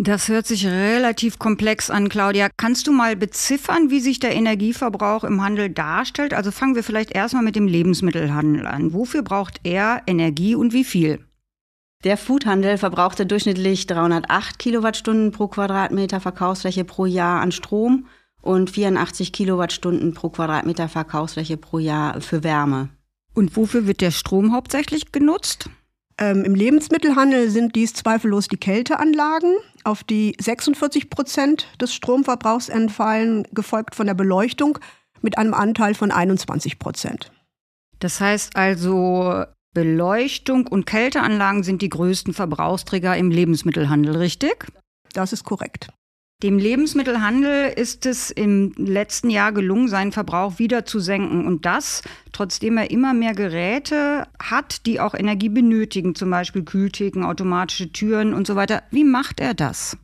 Das 0.03 0.29
hört 0.29 0.47
sich 0.47 0.67
relativ 0.67 1.39
komplex 1.39 1.91
an, 1.91 2.09
Claudia. 2.09 2.49
Kannst 2.57 2.87
du 2.87 2.93
mal 2.93 3.17
beziffern, 3.17 3.91
wie 3.91 4.01
sich 4.01 4.19
der 4.19 4.35
Energieverbrauch 4.35 5.25
im 5.25 5.43
Handel 5.43 5.69
darstellt? 5.69 6.33
Also 6.33 6.51
fangen 6.51 6.75
wir 6.75 6.83
vielleicht 6.83 7.15
erstmal 7.15 7.43
mit 7.43 7.55
dem 7.55 7.69
Lebensmittelhandel 7.69 8.67
an. 8.67 8.95
Wofür 8.95 9.21
braucht 9.21 9.61
er 9.63 10.01
Energie 10.07 10.55
und 10.55 10.73
wie 10.73 10.85
viel? 10.85 11.19
Der 12.03 12.17
Foodhandel 12.17 12.79
verbrauchte 12.79 13.27
durchschnittlich 13.27 13.87
308 13.89 14.59
Kilowattstunden 14.59 15.33
pro 15.33 15.49
Quadratmeter 15.49 16.19
Verkaufsfläche 16.19 16.85
pro 16.85 17.05
Jahr 17.05 17.43
an 17.43 17.53
Strom 17.53 18.07
und 18.41 18.71
84 18.71 19.35
Kilowattstunden 19.35 20.15
pro 20.15 20.31
Quadratmeter 20.31 20.89
Verkaufsfläche 20.89 21.59
pro 21.59 21.79
Jahr 21.79 22.23
für 22.23 22.43
Wärme. 22.43 22.89
Und 23.35 23.55
wofür 23.55 23.87
wird 23.87 24.01
der 24.01 24.13
Strom 24.13 24.55
hauptsächlich 24.55 25.13
genutzt? 25.13 25.69
Ähm, 26.21 26.45
Im 26.45 26.55
Lebensmittelhandel 26.55 27.49
sind 27.49 27.75
dies 27.75 27.95
zweifellos 27.95 28.49
die 28.49 28.59
Kälteanlagen, 28.59 29.57
auf 29.85 30.05
die 30.05 30.37
46 30.39 31.09
Prozent 31.09 31.67
des 31.81 31.95
Stromverbrauchs 31.95 32.69
entfallen, 32.69 33.49
gefolgt 33.53 33.95
von 33.95 34.07
der 34.07 34.15
Beleuchtung 34.15 34.79
mit 35.23 35.39
einem 35.39 35.55
Anteil 35.55 35.95
von 35.95 36.11
21 36.11 36.79
Prozent. 36.79 37.33
Das 38.01 38.21
heißt 38.21 38.57
also, 38.57 39.45
Beleuchtung 39.73 40.67
und 40.67 40.85
Kälteanlagen 40.85 41.63
sind 41.63 41.81
die 41.81 41.89
größten 41.89 42.35
Verbrauchsträger 42.35 43.17
im 43.17 43.31
Lebensmittelhandel, 43.31 44.17
richtig? 44.17 44.67
Das 45.15 45.33
ist 45.33 45.45
korrekt. 45.45 45.89
Dem 46.43 46.59
Lebensmittelhandel 46.59 47.71
ist 47.77 48.07
es 48.07 48.31
im 48.31 48.73
letzten 48.79 49.29
Jahr 49.29 49.53
gelungen, 49.53 49.89
seinen 49.89 50.11
Verbrauch 50.11 50.59
wieder 50.59 50.87
zu 50.87 50.99
senken. 50.99 51.47
Und 51.47 51.67
das, 51.67 52.03
trotzdem 52.33 52.79
er 52.79 52.91
immer 52.91 53.13
mehr 53.13 53.35
Geräte 53.35 54.27
hat, 54.39 54.87
die 54.87 55.01
auch 55.01 55.13
Energie 55.13 55.51
benötigen, 55.51 56.15
zum 56.15 56.31
Beispiel 56.31 56.65
Kühltheken, 56.65 57.25
automatische 57.25 57.93
Türen 57.93 58.33
und 58.33 58.47
so 58.47 58.57
weiter. 58.57 58.83
Wie 58.91 59.05
macht 59.05 59.39
er 59.39 59.53
das? 59.53 59.99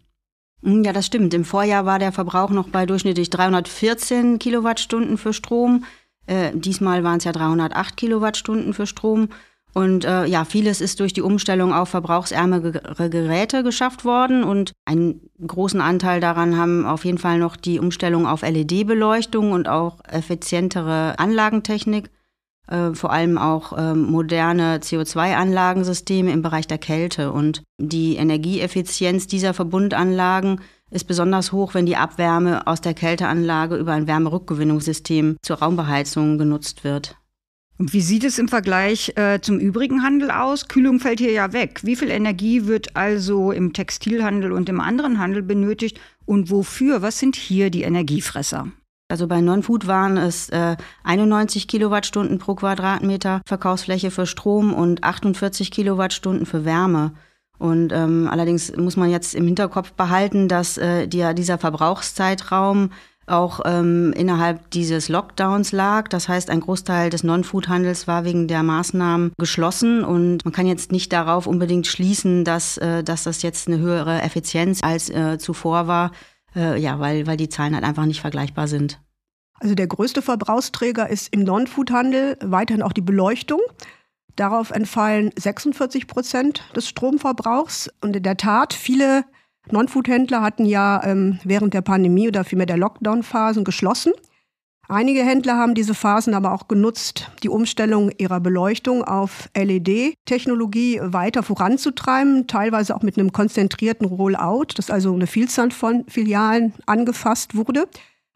Hm, 0.63 0.85
ja, 0.85 0.93
das 0.93 1.07
stimmt. 1.07 1.33
Im 1.33 1.47
Vorjahr 1.47 1.87
war 1.87 1.99
der 1.99 2.13
Verbrauch 2.13 2.51
noch 2.51 2.69
bei 2.69 2.85
durchschnittlich 2.85 3.31
314 3.31 4.39
Kilowattstunden 4.39 5.17
für 5.17 5.33
Strom. 5.33 5.85
Äh, 6.27 6.51
diesmal 6.55 7.03
waren 7.03 7.17
es 7.17 7.25
ja 7.25 7.33
308 7.33 7.97
Kilowattstunden 7.97 8.75
für 8.75 8.87
Strom. 8.87 9.31
Und 9.77 10.07
äh, 10.07 10.25
ja, 10.25 10.47
vieles 10.47 10.81
ist 10.81 11.01
durch 11.01 11.13
die 11.13 11.21
Umstellung 11.21 11.75
auf 11.75 11.91
verbrauchsärmere 11.91 12.73
Geräte 13.11 13.63
geschafft 13.63 14.07
worden. 14.07 14.43
Und 14.43 14.73
einen 14.87 15.29
großen 15.47 15.83
Anteil 15.83 16.19
daran 16.19 16.57
haben 16.57 16.87
auf 16.87 17.05
jeden 17.05 17.19
Fall 17.19 17.39
noch 17.39 17.57
die 17.57 17.79
Umstellung 17.79 18.27
auf 18.27 18.41
LED-Beleuchtung 18.41 19.53
und 19.53 19.69
auch 19.69 19.99
effizientere 20.09 21.19
Anlagentechnik. 21.19 22.09
Äh, 22.69 22.95
vor 22.95 23.13
allem 23.13 23.37
auch 23.37 23.77
äh, 23.77 23.93
moderne 23.93 24.79
CO2-Anlagensysteme 24.79 26.33
im 26.33 26.41
Bereich 26.41 26.67
der 26.67 26.79
Kälte. 26.79 27.31
Und 27.31 27.63
die 27.77 28.17
Energieeffizienz 28.17 29.27
dieser 29.27 29.53
Verbundanlagen 29.53 30.63
ist 30.91 31.05
besonders 31.05 31.53
hoch, 31.53 31.75
wenn 31.75 31.85
die 31.85 31.97
Abwärme 31.97 32.67
aus 32.67 32.81
der 32.81 32.95
Kälteanlage 32.95 33.77
über 33.77 33.93
ein 33.93 34.07
Wärmerückgewinnungssystem 34.07 35.37
zur 35.43 35.59
Raumbeheizung 35.59 36.39
genutzt 36.39 36.83
wird. 36.83 37.19
Und 37.79 37.93
wie 37.93 38.01
sieht 38.01 38.25
es 38.25 38.39
im 38.39 38.49
Vergleich 38.49 39.13
äh, 39.17 39.41
zum 39.41 39.59
übrigen 39.59 40.03
Handel 40.03 40.31
aus? 40.31 40.69
Kühlung 40.69 40.99
fällt 40.99 41.21
hier 41.21 41.33
ja 41.33 41.53
weg. 41.53 41.81
Wie 41.83 41.97
viel 41.97 42.11
Energie 42.11 42.67
wird 42.67 42.97
also 42.97 43.53
im 43.53 43.75
Textilhandel 43.75 44.53
und 44.53 44.69
im 44.69 44.81
anderen 44.81 45.19
Handel 45.19 45.43
benötigt 45.43 46.01
und 46.25 46.51
wofür? 46.51 47.03
Was 47.03 47.19
sind 47.19 47.37
hier 47.37 47.71
die 47.71 47.83
Energiefresser? 47.83 48.69
Also 49.09 49.29
bei 49.29 49.41
Non-Food 49.41 49.87
waren 49.87 50.17
es 50.17 50.49
äh, 50.49 50.77
91 51.05 51.69
Kilowattstunden 51.69 52.39
pro 52.39 52.55
Quadratmeter 52.55 53.43
Verkaufsfläche 53.47 54.11
für 54.11 54.27
Strom 54.27 54.73
und 54.73 55.05
48 55.05 55.71
Kilowattstunden 55.71 56.47
für 56.47 56.65
Wärme. 56.65 57.13
Und 57.59 57.93
ähm, 57.93 58.29
allerdings 58.31 58.75
muss 58.77 58.97
man 58.97 59.11
jetzt 59.11 59.35
im 59.35 59.47
Hinterkopf 59.47 59.93
behalten, 59.93 60.49
dass 60.49 60.77
äh, 60.77 61.07
die, 61.07 61.25
dieser 61.35 61.59
Verbrauchszeitraum 61.59 62.91
auch 63.27 63.61
ähm, 63.65 64.13
innerhalb 64.17 64.71
dieses 64.71 65.09
Lockdowns 65.09 65.73
lag. 65.73 66.09
Das 66.09 66.29
heißt, 66.29 66.51
ein 66.51 66.61
Großteil 66.61 67.11
des 67.11 67.25
Non-Food-Handels 67.25 68.07
war 68.07 68.25
wegen 68.25 68.49
der 68.49 68.63
Maßnahmen 68.63 69.33
geschlossen 69.39 70.05
und 70.05 70.45
man 70.45 70.53
kann 70.53 70.67
jetzt 70.67 70.93
nicht 70.93 71.13
darauf 71.13 71.47
unbedingt 71.47 71.87
schließen, 71.87 72.45
dass, 72.45 72.79
äh, 72.79 73.03
dass 73.03 73.25
das 73.25 73.43
jetzt 73.43 73.69
eine 73.69 73.79
höhere 73.79 74.23
Effizienz 74.23 74.83
als 74.83 75.11
äh, 75.11 75.39
zuvor 75.39 75.87
war, 75.89 76.13
äh, 76.55 76.81
ja, 76.81 77.01
weil, 77.01 77.27
weil 77.27 77.37
die 77.37 77.49
Zahlen 77.49 77.75
halt 77.75 77.85
einfach 77.85 78.07
nicht 78.07 78.21
vergleichbar 78.21 78.69
sind. 78.69 79.01
Also 79.59 79.75
der 79.75 79.87
größte 79.87 80.23
Verbrauchsträger 80.23 81.09
ist 81.09 81.33
im 81.33 81.43
Non-Food-Handel 81.43 82.37
weiterhin 82.43 82.83
auch 82.83 82.93
die 82.93 83.01
Beleuchtung. 83.01 83.61
Darauf 84.37 84.71
entfallen 84.71 85.31
46 85.37 86.07
Prozent 86.07 86.63
des 86.77 86.87
Stromverbrauchs. 86.89 87.91
Und 88.03 88.15
in 88.15 88.23
der 88.23 88.37
Tat, 88.37 88.75
viele 88.75 89.25
Non-Food-Händler 89.71 90.43
hatten 90.43 90.65
ja 90.65 91.03
ähm, 91.05 91.39
während 91.45 91.75
der 91.75 91.83
Pandemie 91.83 92.29
oder 92.29 92.45
vielmehr 92.45 92.67
der 92.67 92.77
Lockdown-Phasen 92.77 93.65
geschlossen. 93.65 94.13
Einige 94.89 95.25
Händler 95.25 95.57
haben 95.57 95.75
diese 95.75 95.95
Phasen 95.95 96.33
aber 96.35 96.53
auch 96.53 96.69
genutzt, 96.69 97.33
die 97.43 97.49
Umstellung 97.49 98.13
ihrer 98.19 98.39
Beleuchtung 98.39 99.03
auf 99.03 99.49
LED-Technologie 99.57 101.01
weiter 101.03 101.43
voranzutreiben, 101.43 102.47
teilweise 102.47 102.95
auch 102.95 103.03
mit 103.03 103.19
einem 103.19 103.33
konzentrierten 103.33 104.07
Rollout, 104.07 104.67
dass 104.77 104.91
also 104.91 105.13
eine 105.13 105.27
Vielzahl 105.27 105.73
von 105.73 106.05
Filialen 106.07 106.73
angefasst 106.87 107.57
wurde, 107.57 107.89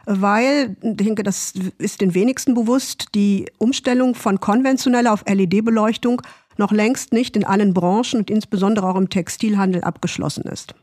weil, 0.07 0.77
ich 0.83 0.97
denke, 0.97 1.23
das 1.23 1.55
ist 1.79 2.01
den 2.01 2.15
wenigsten 2.15 2.55
bewusst, 2.55 3.15
die 3.15 3.47
Umstellung 3.59 4.17
von 4.17 4.41
konventioneller 4.41 5.13
auf 5.13 5.25
LED-Beleuchtung 5.29 6.21
noch 6.57 6.73
längst 6.73 7.13
nicht 7.13 7.37
in 7.37 7.45
allen 7.45 7.75
Branchen 7.75 8.19
und 8.19 8.31
insbesondere 8.31 8.89
auch 8.89 8.97
im 8.97 9.09
Textilhandel 9.09 9.85
abgeschlossen 9.85 10.43
ist. 10.45 10.75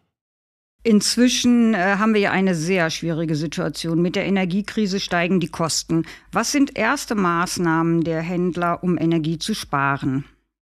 Inzwischen 0.87 1.73
äh, 1.73 1.97
haben 1.99 2.13
wir 2.13 2.21
ja 2.21 2.31
eine 2.31 2.55
sehr 2.55 2.89
schwierige 2.89 3.35
Situation. 3.35 4.01
Mit 4.01 4.15
der 4.15 4.25
Energiekrise 4.25 5.01
steigen 5.01 5.41
die 5.41 5.49
Kosten. 5.49 6.05
Was 6.31 6.53
sind 6.53 6.77
erste 6.77 7.13
Maßnahmen 7.13 8.05
der 8.05 8.21
Händler, 8.21 8.81
um 8.85 8.97
Energie 8.97 9.37
zu 9.37 9.53
sparen? 9.53 10.23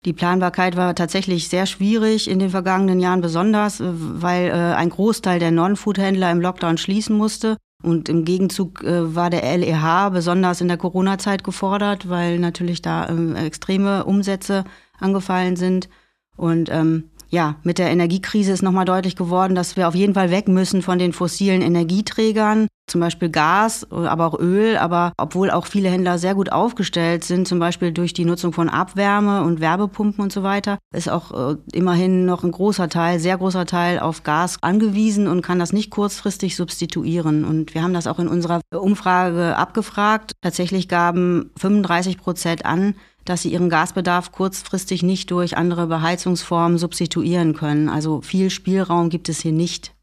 Die 0.05 0.13
Planbarkeit 0.13 0.77
war 0.77 0.93
tatsächlich 0.93 1.49
sehr 1.49 1.65
schwierig 1.65 2.29
in 2.29 2.37
den 2.37 2.51
vergangenen 2.51 2.99
Jahren, 2.99 3.21
besonders 3.21 3.79
äh, 3.79 3.85
weil 3.87 4.49
äh, 4.49 4.51
ein 4.51 4.91
Großteil 4.91 5.39
der 5.39 5.49
Non-Food-Händler 5.49 6.29
im 6.29 6.41
Lockdown 6.41 6.77
schließen 6.77 7.17
musste. 7.17 7.57
Und 7.81 8.07
im 8.07 8.23
Gegenzug 8.23 8.81
war 8.85 9.29
der 9.29 9.57
LEH 9.57 10.11
besonders 10.11 10.61
in 10.61 10.69
der 10.69 10.77
Corona-Zeit 10.77 11.43
gefordert, 11.43 12.07
weil 12.07 12.37
natürlich 12.39 12.83
da 12.83 13.09
ähm, 13.09 13.35
extreme 13.35 14.05
Umsätze 14.05 14.63
angefallen 14.99 15.55
sind. 15.55 15.89
Und 16.37 16.69
ähm, 16.71 17.09
ja, 17.33 17.55
mit 17.63 17.79
der 17.79 17.89
Energiekrise 17.89 18.51
ist 18.51 18.61
nochmal 18.61 18.85
deutlich 18.85 19.15
geworden, 19.15 19.55
dass 19.55 19.75
wir 19.75 19.87
auf 19.87 19.95
jeden 19.95 20.13
Fall 20.13 20.29
weg 20.29 20.47
müssen 20.47 20.83
von 20.83 20.99
den 20.99 21.13
fossilen 21.13 21.63
Energieträgern, 21.63 22.67
zum 22.85 23.01
Beispiel 23.01 23.29
Gas, 23.29 23.87
aber 23.91 24.27
auch 24.27 24.39
Öl. 24.39 24.77
Aber 24.77 25.13
obwohl 25.17 25.49
auch 25.49 25.65
viele 25.65 25.89
Händler 25.89 26.19
sehr 26.19 26.35
gut 26.35 26.51
aufgestellt 26.51 27.23
sind, 27.23 27.47
zum 27.47 27.57
Beispiel 27.57 27.91
durch 27.91 28.13
die 28.13 28.25
Nutzung 28.25 28.53
von 28.53 28.69
Abwärme 28.69 29.41
und 29.41 29.61
Werbepumpen 29.61 30.23
und 30.23 30.31
so 30.31 30.43
weiter, 30.43 30.77
ist 30.93 31.09
auch 31.09 31.53
äh, 31.53 31.55
immerhin 31.71 32.27
noch 32.27 32.43
ein 32.43 32.51
großer 32.51 32.87
Teil, 32.87 33.19
sehr 33.19 33.39
großer 33.39 33.65
Teil 33.65 33.97
auf 33.97 34.21
Gas 34.21 34.59
angewiesen 34.61 35.27
und 35.27 35.41
kann 35.41 35.57
das 35.57 35.73
nicht 35.73 35.89
kurzfristig 35.89 36.55
substituieren. 36.55 37.45
Und 37.45 37.73
wir 37.73 37.81
haben 37.81 37.95
das 37.95 38.05
auch 38.05 38.19
in 38.19 38.27
unserer 38.27 38.61
Umfrage 38.71 39.57
abgefragt. 39.57 40.33
Tatsächlich 40.41 40.87
gaben 40.87 41.49
35 41.57 42.19
Prozent 42.19 42.63
an, 42.63 42.93
dass 43.25 43.43
sie 43.43 43.53
ihren 43.53 43.69
Gasbedarf 43.69 44.31
kurzfristig 44.31 45.03
nicht 45.03 45.31
durch 45.31 45.57
andere 45.57 45.87
Beheizungsformen 45.87 46.77
substituieren 46.77 47.53
können. 47.53 47.89
Also 47.89 48.21
viel 48.21 48.49
Spielraum 48.49 49.09
gibt 49.09 49.29
es 49.29 49.41
hier 49.41 49.51
nicht. 49.51 49.93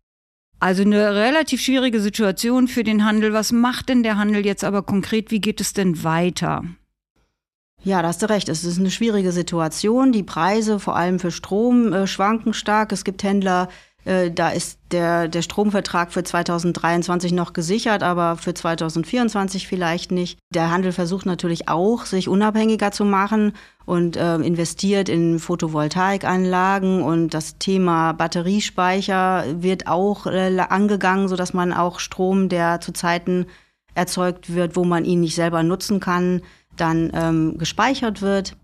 Also 0.59 0.83
eine 0.83 1.14
relativ 1.14 1.62
schwierige 1.62 2.00
Situation 2.00 2.68
für 2.68 2.85
den 2.85 3.04
Handel. 3.04 3.33
Was 3.33 3.50
macht 3.50 3.88
denn 3.88 4.02
der 4.02 4.18
Handel 4.18 4.44
jetzt 4.44 4.62
aber 4.62 4.83
konkret? 4.83 5.30
Wie 5.30 5.40
geht 5.40 5.61
es 5.61 5.72
denn 5.72 6.04
weiter? 6.04 6.64
Ja, 7.83 8.02
da 8.02 8.09
hast 8.09 8.22
du 8.22 8.28
recht. 8.28 8.50
Es 8.50 8.62
ist 8.62 8.78
eine 8.78 8.90
schwierige 8.90 9.33
Situation. 9.33 10.12
Die 10.12 10.22
Preise, 10.22 10.78
vor 10.78 10.96
allem 10.96 11.18
für 11.18 11.30
Strom, 11.30 11.94
äh, 11.94 12.06
schwanken 12.06 12.52
stark. 12.52 12.92
Es 12.92 13.04
gibt 13.04 13.22
Händler, 13.22 13.68
da 14.04 14.48
ist 14.50 14.78
der, 14.92 15.28
der 15.28 15.42
Stromvertrag 15.42 16.12
für 16.12 16.24
2023 16.24 17.32
noch 17.32 17.52
gesichert, 17.52 18.02
aber 18.02 18.36
für 18.36 18.54
2024 18.54 19.68
vielleicht 19.68 20.10
nicht. 20.10 20.38
Der 20.52 20.70
Handel 20.70 20.92
versucht 20.92 21.26
natürlich 21.26 21.68
auch, 21.68 22.06
sich 22.06 22.28
unabhängiger 22.28 22.92
zu 22.92 23.04
machen 23.04 23.52
und 23.84 24.16
äh, 24.16 24.36
investiert 24.36 25.08
in 25.08 25.38
Photovoltaikanlagen 25.38 27.02
und 27.02 27.34
das 27.34 27.58
Thema 27.58 28.12
Batteriespeicher 28.12 29.44
wird 29.62 29.86
auch 29.86 30.26
äh, 30.26 30.58
angegangen, 30.60 31.28
sodass 31.28 31.52
man 31.52 31.72
auch 31.72 32.00
Strom, 32.00 32.48
der 32.48 32.80
zu 32.80 32.92
Zeiten 32.92 33.46
erzeugt 33.94 34.54
wird, 34.54 34.76
wo 34.76 34.84
man 34.84 35.04
ihn 35.04 35.20
nicht 35.20 35.34
selber 35.34 35.62
nutzen 35.62 36.00
kann, 36.00 36.42
dann 36.76 37.10
ähm, 37.14 37.58
gespeichert 37.58 38.22
wird. 38.22 38.56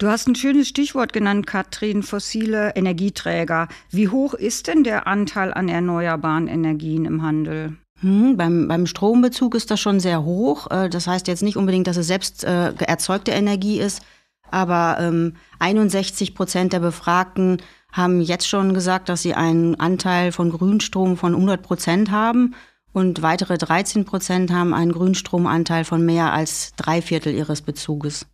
Du 0.00 0.08
hast 0.08 0.26
ein 0.26 0.34
schönes 0.34 0.66
Stichwort 0.66 1.12
genannt, 1.12 1.46
Katrin, 1.46 2.02
fossile 2.02 2.74
Energieträger. 2.74 3.68
Wie 3.90 4.08
hoch 4.08 4.32
ist 4.32 4.66
denn 4.66 4.82
der 4.82 5.06
Anteil 5.06 5.52
an 5.52 5.68
erneuerbaren 5.68 6.48
Energien 6.48 7.04
im 7.04 7.22
Handel? 7.22 7.76
Hm, 8.00 8.38
beim, 8.38 8.66
beim 8.66 8.86
Strombezug 8.86 9.54
ist 9.54 9.70
das 9.70 9.78
schon 9.78 10.00
sehr 10.00 10.24
hoch. 10.24 10.70
Äh, 10.70 10.88
das 10.88 11.06
heißt 11.06 11.28
jetzt 11.28 11.42
nicht 11.42 11.58
unbedingt, 11.58 11.86
dass 11.86 11.98
es 11.98 12.06
selbst 12.06 12.44
äh, 12.44 12.72
erzeugte 12.78 13.32
Energie 13.32 13.78
ist, 13.78 14.00
aber 14.50 14.96
ähm, 15.00 15.34
61 15.58 16.34
Prozent 16.34 16.72
der 16.72 16.80
Befragten 16.80 17.58
haben 17.92 18.22
jetzt 18.22 18.48
schon 18.48 18.72
gesagt, 18.72 19.10
dass 19.10 19.20
sie 19.20 19.34
einen 19.34 19.74
Anteil 19.74 20.32
von 20.32 20.50
Grünstrom 20.50 21.18
von 21.18 21.34
100 21.34 21.60
Prozent 21.60 22.10
haben 22.10 22.54
und 22.94 23.20
weitere 23.20 23.58
13 23.58 24.06
Prozent 24.06 24.50
haben 24.50 24.72
einen 24.72 24.92
Grünstromanteil 24.92 25.84
von 25.84 26.06
mehr 26.06 26.32
als 26.32 26.72
drei 26.76 27.02
Viertel 27.02 27.34
ihres 27.34 27.60
Bezuges. 27.60 28.24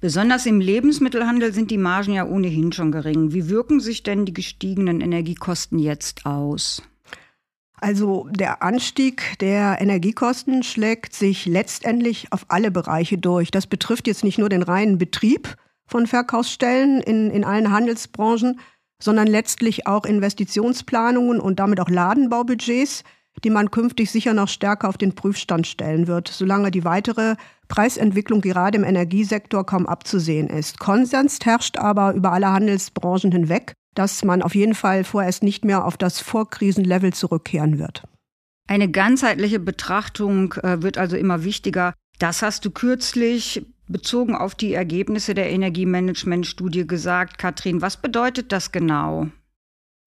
Besonders 0.00 0.46
im 0.46 0.60
Lebensmittelhandel 0.60 1.52
sind 1.52 1.70
die 1.70 1.76
Margen 1.76 2.14
ja 2.14 2.26
ohnehin 2.26 2.72
schon 2.72 2.90
gering. 2.90 3.32
Wie 3.34 3.50
wirken 3.50 3.80
sich 3.80 4.02
denn 4.02 4.24
die 4.24 4.32
gestiegenen 4.32 5.02
Energiekosten 5.02 5.78
jetzt 5.78 6.24
aus? 6.24 6.82
Also 7.74 8.26
der 8.30 8.62
Anstieg 8.62 9.38
der 9.40 9.78
Energiekosten 9.78 10.62
schlägt 10.62 11.14
sich 11.14 11.44
letztendlich 11.44 12.32
auf 12.32 12.46
alle 12.48 12.70
Bereiche 12.70 13.18
durch. 13.18 13.50
Das 13.50 13.66
betrifft 13.66 14.06
jetzt 14.06 14.24
nicht 14.24 14.38
nur 14.38 14.48
den 14.48 14.62
reinen 14.62 14.96
Betrieb 14.96 15.56
von 15.86 16.06
Verkaufsstellen 16.06 17.02
in, 17.02 17.30
in 17.30 17.44
allen 17.44 17.70
Handelsbranchen, 17.70 18.60
sondern 19.02 19.26
letztlich 19.26 19.86
auch 19.86 20.06
Investitionsplanungen 20.06 21.40
und 21.40 21.58
damit 21.58 21.78
auch 21.78 21.88
Ladenbaubudgets, 21.90 23.02
die 23.44 23.50
man 23.50 23.70
künftig 23.70 24.10
sicher 24.10 24.34
noch 24.34 24.48
stärker 24.48 24.88
auf 24.88 24.98
den 24.98 25.14
Prüfstand 25.14 25.66
stellen 25.66 26.06
wird, 26.06 26.28
solange 26.28 26.70
die 26.70 26.84
weitere 26.84 27.36
Preisentwicklung 27.68 28.40
gerade 28.40 28.76
im 28.76 28.84
Energiesektor 28.84 29.64
kaum 29.64 29.86
abzusehen 29.86 30.48
ist. 30.48 30.78
Konsens 30.78 31.38
herrscht 31.42 31.76
aber 31.78 32.14
über 32.14 32.32
alle 32.32 32.52
Handelsbranchen 32.52 33.32
hinweg, 33.32 33.72
dass 33.94 34.24
man 34.24 34.42
auf 34.42 34.54
jeden 34.54 34.74
Fall 34.74 35.04
vorerst 35.04 35.42
nicht 35.42 35.64
mehr 35.64 35.84
auf 35.84 35.96
das 35.96 36.20
Vorkrisenlevel 36.20 37.12
zurückkehren 37.12 37.78
wird. 37.78 38.02
Eine 38.68 38.90
ganzheitliche 38.90 39.58
Betrachtung 39.58 40.54
äh, 40.54 40.82
wird 40.82 40.98
also 40.98 41.16
immer 41.16 41.42
wichtiger. 41.42 41.94
Das 42.18 42.42
hast 42.42 42.64
du 42.64 42.70
kürzlich 42.70 43.66
bezogen 43.88 44.36
auf 44.36 44.54
die 44.54 44.74
Ergebnisse 44.74 45.34
der 45.34 45.50
Energiemanagementstudie 45.50 46.86
gesagt. 46.86 47.38
Katrin, 47.38 47.82
was 47.82 47.96
bedeutet 47.96 48.52
das 48.52 48.70
genau? 48.70 49.26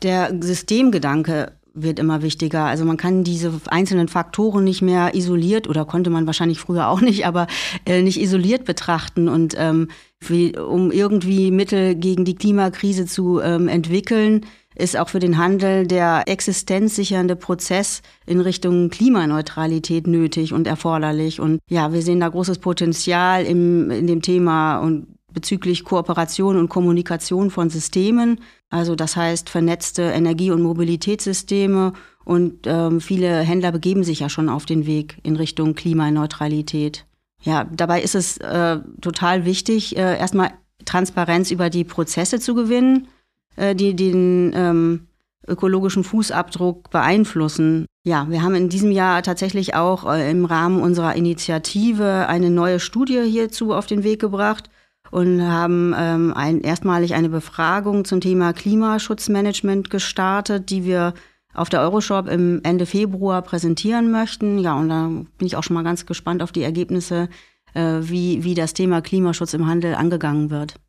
Der 0.01 0.33
Systemgedanke 0.41 1.51
wird 1.73 1.99
immer 1.99 2.21
wichtiger. 2.21 2.65
Also 2.65 2.85
man 2.85 2.97
kann 2.97 3.23
diese 3.23 3.51
einzelnen 3.67 4.07
Faktoren 4.07 4.63
nicht 4.63 4.81
mehr 4.81 5.15
isoliert 5.15 5.67
oder 5.67 5.85
konnte 5.85 6.09
man 6.09 6.27
wahrscheinlich 6.27 6.59
früher 6.59 6.87
auch 6.87 7.01
nicht, 7.01 7.25
aber 7.25 7.47
äh, 7.85 8.01
nicht 8.01 8.21
isoliert 8.21 8.65
betrachten 8.65 9.27
und 9.27 9.55
ähm, 9.57 9.89
wie, 10.19 10.57
um 10.57 10.91
irgendwie 10.91 11.51
Mittel 11.51 11.95
gegen 11.95 12.25
die 12.25 12.35
Klimakrise 12.35 13.05
zu 13.05 13.41
ähm, 13.41 13.67
entwickeln, 13.67 14.45
ist 14.75 14.97
auch 14.97 15.09
für 15.09 15.19
den 15.19 15.37
Handel 15.37 15.85
der 15.85 16.23
existenzsichernde 16.27 17.35
Prozess 17.35 18.01
in 18.25 18.39
Richtung 18.39 18.89
Klimaneutralität 18.89 20.07
nötig 20.07 20.53
und 20.53 20.65
erforderlich. 20.65 21.39
Und 21.39 21.59
ja, 21.69 21.93
wir 21.93 22.01
sehen 22.01 22.19
da 22.19 22.29
großes 22.29 22.59
Potenzial 22.59 23.45
im, 23.45 23.91
in 23.91 24.07
dem 24.07 24.21
Thema 24.21 24.79
und 24.79 25.07
bezüglich 25.31 25.83
Kooperation 25.83 26.57
und 26.57 26.69
Kommunikation 26.69 27.49
von 27.49 27.69
Systemen. 27.69 28.39
Also 28.73 28.95
das 28.95 29.15
heißt 29.15 29.49
vernetzte 29.49 30.01
Energie- 30.01 30.51
und 30.51 30.63
Mobilitätssysteme. 30.63 31.93
Und 32.25 32.65
ähm, 32.65 33.01
viele 33.01 33.39
Händler 33.39 33.71
begeben 33.71 34.03
sich 34.03 34.21
ja 34.21 34.29
schon 34.29 34.49
auf 34.49 34.65
den 34.65 34.85
Weg 34.85 35.17
in 35.23 35.35
Richtung 35.35 35.75
Klimaneutralität. 35.75 37.05
Ja, 37.41 37.65
dabei 37.65 38.01
ist 38.01 38.15
es 38.15 38.37
äh, 38.37 38.79
total 39.01 39.45
wichtig, 39.45 39.95
äh, 39.97 40.17
erstmal 40.17 40.51
Transparenz 40.85 41.51
über 41.51 41.69
die 41.69 41.83
Prozesse 41.83 42.39
zu 42.39 42.55
gewinnen 42.55 43.07
äh, 43.55 43.75
die 43.75 43.95
den 43.95 44.51
ähm, 44.55 45.07
ökologischen 45.47 46.03
Fußabdruck 46.03 46.89
beeinflussen. 46.89 47.85
Ja, 48.05 48.27
wir 48.29 48.41
haben 48.41 48.55
in 48.55 48.69
diesem 48.69 48.91
Jahr 48.91 49.21
tatsächlich 49.21 49.75
auch 49.75 50.11
äh, 50.11 50.29
im 50.31 50.45
Rahmen 50.45 50.81
unserer 50.81 51.15
Initiative 51.15 52.27
eine 52.27 52.49
neue 52.49 52.79
Studie 52.79 53.21
hierzu 53.23 53.73
auf 53.73 53.85
den 53.85 54.03
Weg 54.03 54.19
gebracht 54.19 54.69
und 55.13 55.43
haben 55.43 55.93
ähm, 55.95 56.33
ein, 56.35 56.61
erstmalig 56.61 57.13
eine 57.13 57.29
Befragung 57.29 58.03
zum 58.03 58.19
Thema 58.19 58.51
Klimaschutzmanagement 58.51 59.91
gestartet, 59.91 60.71
die 60.71 60.85
wir 60.85 61.13
auf 61.53 61.69
der 61.69 61.81
Euroshop 61.81 62.27
im 62.27 62.61
Ende 62.63 62.87
Februar 62.87 63.43
präsentieren 63.43 64.09
möchten. 64.09 64.57
Ja, 64.57 64.73
und 64.73 64.89
da 64.89 65.07
bin 65.07 65.45
ich 65.45 65.55
auch 65.55 65.61
schon 65.61 65.75
mal 65.75 65.83
ganz 65.83 66.07
gespannt 66.07 66.41
auf 66.41 66.51
die 66.51 66.63
Ergebnisse, 66.63 67.29
äh, 67.75 67.99
wie, 68.01 68.43
wie 68.43 68.55
das 68.55 68.73
Thema 68.73 69.01
Klimaschutz 69.01 69.53
im 69.53 69.67
Handel 69.67 69.93
angegangen 69.93 70.49
wird. 70.49 70.79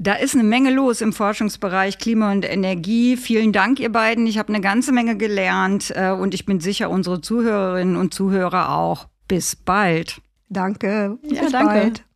Da 0.00 0.14
ist 0.14 0.34
eine 0.34 0.42
Menge 0.42 0.72
los 0.72 1.00
im 1.00 1.12
Forschungsbereich 1.12 1.98
Klima 1.98 2.32
und 2.32 2.44
Energie. 2.44 3.16
Vielen 3.16 3.52
Dank, 3.52 3.78
ihr 3.78 3.92
beiden. 3.92 4.26
Ich 4.26 4.38
habe 4.38 4.48
eine 4.48 4.60
ganze 4.60 4.90
Menge 4.90 5.16
gelernt 5.16 5.92
äh, 5.94 6.10
und 6.10 6.34
ich 6.34 6.46
bin 6.46 6.58
sicher, 6.58 6.90
unsere 6.90 7.20
Zuhörerinnen 7.20 7.94
und 7.94 8.12
Zuhörer 8.12 8.74
auch. 8.76 9.06
Bis 9.28 9.54
bald. 9.54 10.20
Danke. 10.48 11.16
Ja, 11.22 11.42
Bis 11.42 11.52
danke. 11.52 11.74
Bald. 11.74 12.09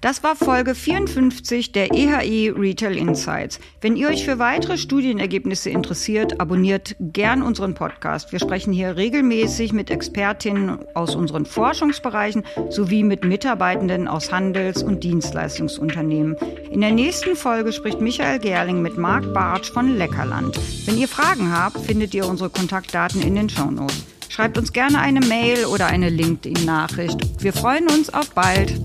Das 0.00 0.22
war 0.22 0.34
Folge 0.34 0.74
54 0.74 1.72
der 1.72 1.92
EHI 1.92 2.48
Retail 2.48 2.96
Insights. 2.96 3.60
Wenn 3.82 3.96
ihr 3.96 4.08
euch 4.08 4.24
für 4.24 4.38
weitere 4.38 4.78
Studienergebnisse 4.78 5.68
interessiert, 5.68 6.40
abonniert 6.40 6.96
gern 7.00 7.42
unseren 7.42 7.74
Podcast. 7.74 8.32
Wir 8.32 8.38
sprechen 8.38 8.72
hier 8.72 8.96
regelmäßig 8.96 9.74
mit 9.74 9.90
Expertinnen 9.90 10.78
aus 10.94 11.14
unseren 11.14 11.44
Forschungsbereichen 11.44 12.44
sowie 12.70 13.02
mit 13.02 13.26
Mitarbeitenden 13.26 14.08
aus 14.08 14.32
Handels- 14.32 14.82
und 14.82 15.04
Dienstleistungsunternehmen. 15.04 16.34
In 16.70 16.80
der 16.80 16.92
nächsten 16.92 17.36
Folge 17.36 17.70
spricht 17.70 18.00
Michael 18.00 18.38
Gerling 18.38 18.80
mit 18.80 18.96
Marc 18.96 19.34
Bartsch 19.34 19.70
von 19.70 19.98
Leckerland. 19.98 20.58
Wenn 20.86 20.96
ihr 20.96 21.08
Fragen 21.08 21.52
habt, 21.52 21.78
findet 21.78 22.14
ihr 22.14 22.26
unsere 22.26 22.48
Kontaktdaten 22.48 23.20
in 23.20 23.34
den 23.34 23.50
Shownotes. 23.50 24.06
Schreibt 24.30 24.56
uns 24.56 24.72
gerne 24.72 24.98
eine 24.98 25.20
Mail 25.20 25.66
oder 25.66 25.88
eine 25.88 26.08
LinkedIn-Nachricht. 26.08 27.42
Wir 27.42 27.52
freuen 27.52 27.86
uns 27.90 28.14
auf 28.14 28.30
bald. 28.30 28.80